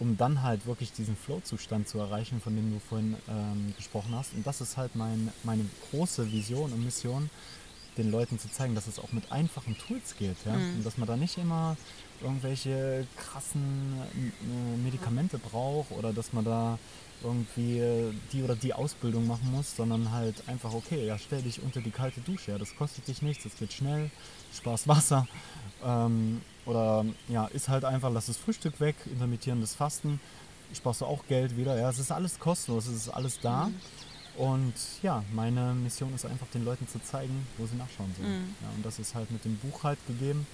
um 0.00 0.16
dann 0.16 0.42
halt 0.42 0.66
wirklich 0.66 0.92
diesen 0.92 1.16
Flow-Zustand 1.16 1.88
zu 1.88 1.98
erreichen, 1.98 2.40
von 2.40 2.56
dem 2.56 2.72
du 2.72 2.80
vorhin 2.80 3.16
ähm, 3.28 3.74
gesprochen 3.76 4.14
hast. 4.14 4.34
Und 4.34 4.46
das 4.46 4.60
ist 4.60 4.76
halt 4.76 4.96
mein, 4.96 5.30
meine 5.44 5.64
große 5.90 6.30
Vision 6.32 6.72
und 6.72 6.84
Mission, 6.84 7.30
den 7.96 8.10
Leuten 8.10 8.38
zu 8.38 8.50
zeigen, 8.50 8.74
dass 8.74 8.88
es 8.88 8.98
auch 8.98 9.12
mit 9.12 9.30
einfachen 9.30 9.76
Tools 9.78 10.16
geht. 10.16 10.36
Ja? 10.44 10.54
Mhm. 10.54 10.76
Und 10.76 10.86
dass 10.86 10.98
man 10.98 11.06
da 11.06 11.16
nicht 11.16 11.38
immer 11.38 11.76
irgendwelche 12.20 13.06
krassen 13.16 14.00
äh, 14.14 14.76
Medikamente 14.82 15.38
braucht 15.38 15.92
oder 15.92 16.12
dass 16.12 16.32
man 16.32 16.44
da 16.44 16.78
irgendwie 17.24 17.78
äh, 17.78 18.12
die 18.32 18.42
oder 18.42 18.54
die 18.54 18.72
Ausbildung 18.74 19.26
machen 19.26 19.50
muss, 19.52 19.76
sondern 19.76 20.12
halt 20.12 20.36
einfach, 20.46 20.72
okay, 20.72 21.06
ja, 21.06 21.18
stell 21.18 21.42
dich 21.42 21.62
unter 21.62 21.80
die 21.80 21.90
kalte 21.90 22.20
Dusche, 22.20 22.52
ja, 22.52 22.58
das 22.58 22.76
kostet 22.76 23.08
dich 23.08 23.22
nichts, 23.22 23.44
das 23.44 23.56
geht 23.56 23.72
schnell, 23.72 24.10
sparst 24.54 24.86
Wasser. 24.88 25.26
Ähm, 25.84 26.40
oder 26.66 27.04
ja, 27.28 27.46
ist 27.46 27.68
halt 27.68 27.84
einfach, 27.84 28.10
lass 28.12 28.26
das 28.26 28.36
Frühstück 28.36 28.80
weg, 28.80 28.96
intermittierendes 29.06 29.74
Fasten, 29.74 30.20
sparst 30.74 31.00
du 31.00 31.06
auch 31.06 31.26
Geld 31.26 31.56
wieder, 31.56 31.76
ja, 31.78 31.90
es 31.90 31.98
ist 31.98 32.12
alles 32.12 32.38
kostenlos, 32.38 32.86
es 32.86 32.94
ist 32.94 33.08
alles 33.08 33.40
da. 33.40 33.70
Und 34.36 34.74
ja, 35.02 35.22
meine 35.32 35.74
Mission 35.74 36.12
ist 36.14 36.26
einfach 36.26 36.48
den 36.52 36.64
Leuten 36.64 36.88
zu 36.88 37.00
zeigen, 37.02 37.46
wo 37.56 37.66
sie 37.66 37.76
nachschauen 37.76 38.12
sollen. 38.18 38.40
Mhm. 38.40 38.54
Ja, 38.62 38.68
und 38.76 38.84
das 38.84 38.98
ist 38.98 39.14
halt 39.14 39.30
mit 39.30 39.44
dem 39.44 39.56
Buch 39.58 39.84
halt 39.84 39.98
gegeben. 40.08 40.46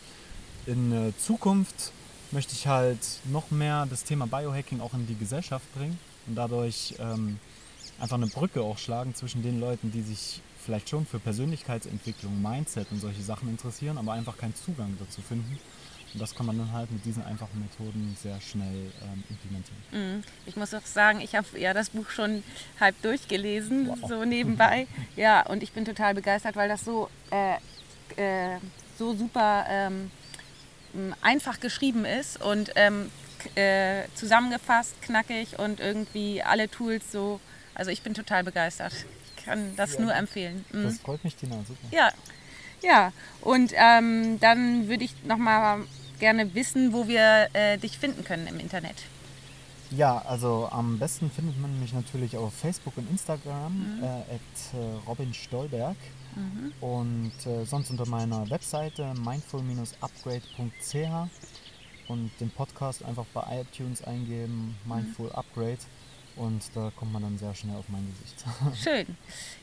In 0.66 0.92
äh, 0.92 1.12
Zukunft 1.16 1.92
möchte 2.30 2.52
ich 2.52 2.66
halt 2.66 3.00
noch 3.24 3.50
mehr 3.50 3.86
das 3.88 4.04
Thema 4.04 4.26
Biohacking 4.26 4.80
auch 4.80 4.92
in 4.92 5.06
die 5.06 5.16
Gesellschaft 5.16 5.64
bringen 5.74 5.98
und 6.30 6.36
dadurch 6.36 6.94
ähm, 7.00 7.38
einfach 8.00 8.16
eine 8.16 8.28
Brücke 8.28 8.62
auch 8.62 8.78
schlagen 8.78 9.14
zwischen 9.16 9.42
den 9.42 9.58
Leuten, 9.60 9.90
die 9.90 10.00
sich 10.02 10.40
vielleicht 10.64 10.88
schon 10.88 11.04
für 11.04 11.18
Persönlichkeitsentwicklung, 11.18 12.40
Mindset 12.40 12.86
und 12.92 13.00
solche 13.00 13.20
Sachen 13.22 13.48
interessieren, 13.48 13.98
aber 13.98 14.12
einfach 14.12 14.36
keinen 14.38 14.54
Zugang 14.54 14.96
dazu 15.00 15.20
finden. 15.22 15.58
Und 16.12 16.20
das 16.20 16.34
kann 16.34 16.46
man 16.46 16.56
dann 16.58 16.72
halt 16.72 16.90
mit 16.92 17.04
diesen 17.04 17.24
einfachen 17.24 17.60
Methoden 17.60 18.16
sehr 18.20 18.40
schnell 18.40 18.92
ähm, 19.02 19.24
implementieren. 19.28 19.78
Mhm. 20.18 20.22
Ich 20.46 20.56
muss 20.56 20.72
auch 20.74 20.84
sagen, 20.84 21.20
ich 21.20 21.34
habe 21.34 21.46
ja 21.58 21.74
das 21.74 21.90
Buch 21.90 22.10
schon 22.10 22.42
halb 22.78 23.00
durchgelesen, 23.02 23.88
Wow. 23.88 24.08
so 24.08 24.24
nebenbei. 24.24 24.86
Ja, 25.16 25.44
und 25.46 25.62
ich 25.64 25.72
bin 25.72 25.84
total 25.84 26.14
begeistert, 26.14 26.54
weil 26.56 26.68
das 26.68 26.84
so, 26.84 27.08
äh, 27.30 27.54
äh, 28.54 28.58
so 28.98 29.14
super 29.16 29.64
ähm, 29.68 30.10
einfach 31.22 31.58
geschrieben 31.60 32.04
ist 32.04 32.40
und 32.40 32.70
ähm, 32.76 33.10
äh, 33.56 34.02
zusammengefasst, 34.14 35.00
knackig 35.02 35.58
und 35.58 35.80
irgendwie 35.80 36.42
alle 36.42 36.68
Tools 36.70 37.10
so. 37.12 37.40
Also 37.74 37.90
ich 37.90 38.02
bin 38.02 38.14
total 38.14 38.44
begeistert. 38.44 38.92
Ich 39.36 39.44
kann 39.44 39.74
das 39.76 39.94
Ja, 39.94 40.00
nur 40.00 40.14
empfehlen. 40.14 40.64
Mhm. 40.72 40.84
Das 40.84 40.98
freut 40.98 41.24
mich, 41.24 41.36
Tina, 41.36 41.56
super. 41.66 41.86
Ja, 41.90 42.10
ja. 42.82 43.12
Und 43.40 43.72
ähm, 43.74 44.38
dann 44.40 44.88
würde 44.88 45.04
ich 45.04 45.14
noch 45.24 45.38
mal 45.38 45.80
gerne 46.18 46.54
wissen, 46.54 46.92
wo 46.92 47.08
wir 47.08 47.48
äh, 47.52 47.78
dich 47.78 47.98
finden 47.98 48.24
können 48.24 48.46
im 48.46 48.60
Internet. 48.60 48.96
Ja, 49.90 50.22
also 50.28 50.68
am 50.70 50.98
besten 50.98 51.30
findet 51.30 51.60
man 51.60 51.80
mich 51.80 51.92
natürlich 51.92 52.36
auf 52.36 52.54
Facebook 52.54 52.96
und 52.96 53.10
Instagram 53.10 54.00
äh, 54.02 54.06
at 54.06 54.74
äh, 54.74 55.08
Robin 55.08 55.34
Stolberg 55.34 55.96
und 56.80 57.32
äh, 57.44 57.64
sonst 57.64 57.90
unter 57.90 58.06
meiner 58.06 58.48
Webseite 58.50 59.12
mindful-upgrade.ch 59.14 60.94
und 62.10 62.30
den 62.40 62.50
Podcast 62.50 63.04
einfach 63.04 63.24
bei 63.32 63.62
iTunes 63.62 64.02
eingeben, 64.02 64.76
Mindful 64.84 65.30
Upgrade 65.32 65.78
und 66.36 66.62
da 66.74 66.90
kommt 66.96 67.12
man 67.12 67.22
dann 67.22 67.38
sehr 67.38 67.54
schnell 67.54 67.76
auf 67.76 67.88
mein 67.88 68.06
Gesicht. 68.12 68.44
Schön. 68.82 69.16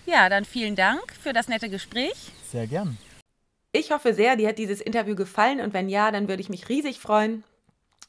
Ja, 0.05 0.29
dann 0.29 0.45
vielen 0.45 0.75
Dank 0.75 1.13
für 1.13 1.33
das 1.33 1.49
nette 1.49 1.69
Gespräch. 1.69 2.31
Sehr 2.49 2.65
gern. 2.65 2.97
Ich 3.73 3.91
hoffe 3.91 4.13
sehr, 4.13 4.37
dir 4.37 4.47
hat 4.47 4.57
dieses 4.57 4.79
Interview 4.79 5.15
gefallen 5.15 5.59
und 5.59 5.73
wenn 5.73 5.89
ja, 5.89 6.09
dann 6.09 6.29
würde 6.29 6.41
ich 6.41 6.49
mich 6.49 6.69
riesig 6.69 6.99
freuen, 6.99 7.43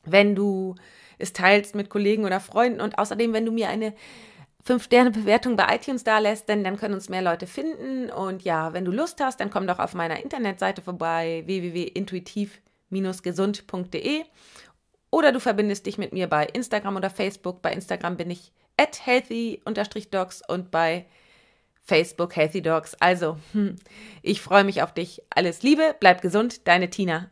wenn 0.04 0.36
du 0.36 0.76
es 1.18 1.32
teilst 1.32 1.74
mit 1.74 1.90
Kollegen 1.90 2.24
oder 2.24 2.38
Freunden 2.38 2.80
und 2.80 2.96
außerdem, 2.96 3.32
wenn 3.32 3.44
du 3.44 3.50
mir 3.50 3.68
eine 3.68 3.92
5-Sterne-Bewertung 4.64 5.56
bei 5.56 5.74
iTunes 5.74 6.04
da 6.04 6.18
lässt, 6.18 6.48
denn 6.48 6.62
dann 6.62 6.76
können 6.76 6.94
uns 6.94 7.08
mehr 7.08 7.22
Leute 7.22 7.46
finden. 7.46 8.10
Und 8.10 8.42
ja, 8.42 8.72
wenn 8.72 8.84
du 8.84 8.92
Lust 8.92 9.20
hast, 9.20 9.40
dann 9.40 9.50
komm 9.50 9.66
doch 9.66 9.78
auf 9.78 9.94
meiner 9.94 10.22
Internetseite 10.22 10.82
vorbei, 10.82 11.42
www.intuitiv-gesund.de 12.90 14.24
oder 15.10 15.32
du 15.32 15.40
verbindest 15.40 15.86
dich 15.86 15.98
mit 15.98 16.12
mir 16.12 16.26
bei 16.26 16.46
Instagram 16.46 16.96
oder 16.96 17.10
Facebook. 17.10 17.62
Bei 17.62 17.72
Instagram 17.72 18.16
bin 18.16 18.30
ich 18.30 18.52
at 18.76 19.06
healthy-dogs 19.06 20.42
und 20.48 20.70
bei 20.70 21.06
Facebook 21.82 22.36
Healthy 22.36 22.60
Dogs. 22.60 22.94
Also, 23.00 23.38
hm, 23.52 23.76
ich 24.22 24.42
freue 24.42 24.64
mich 24.64 24.82
auf 24.82 24.92
dich. 24.92 25.22
Alles 25.30 25.62
Liebe, 25.62 25.96
bleib 25.98 26.20
gesund, 26.20 26.68
deine 26.68 26.90
Tina. 26.90 27.30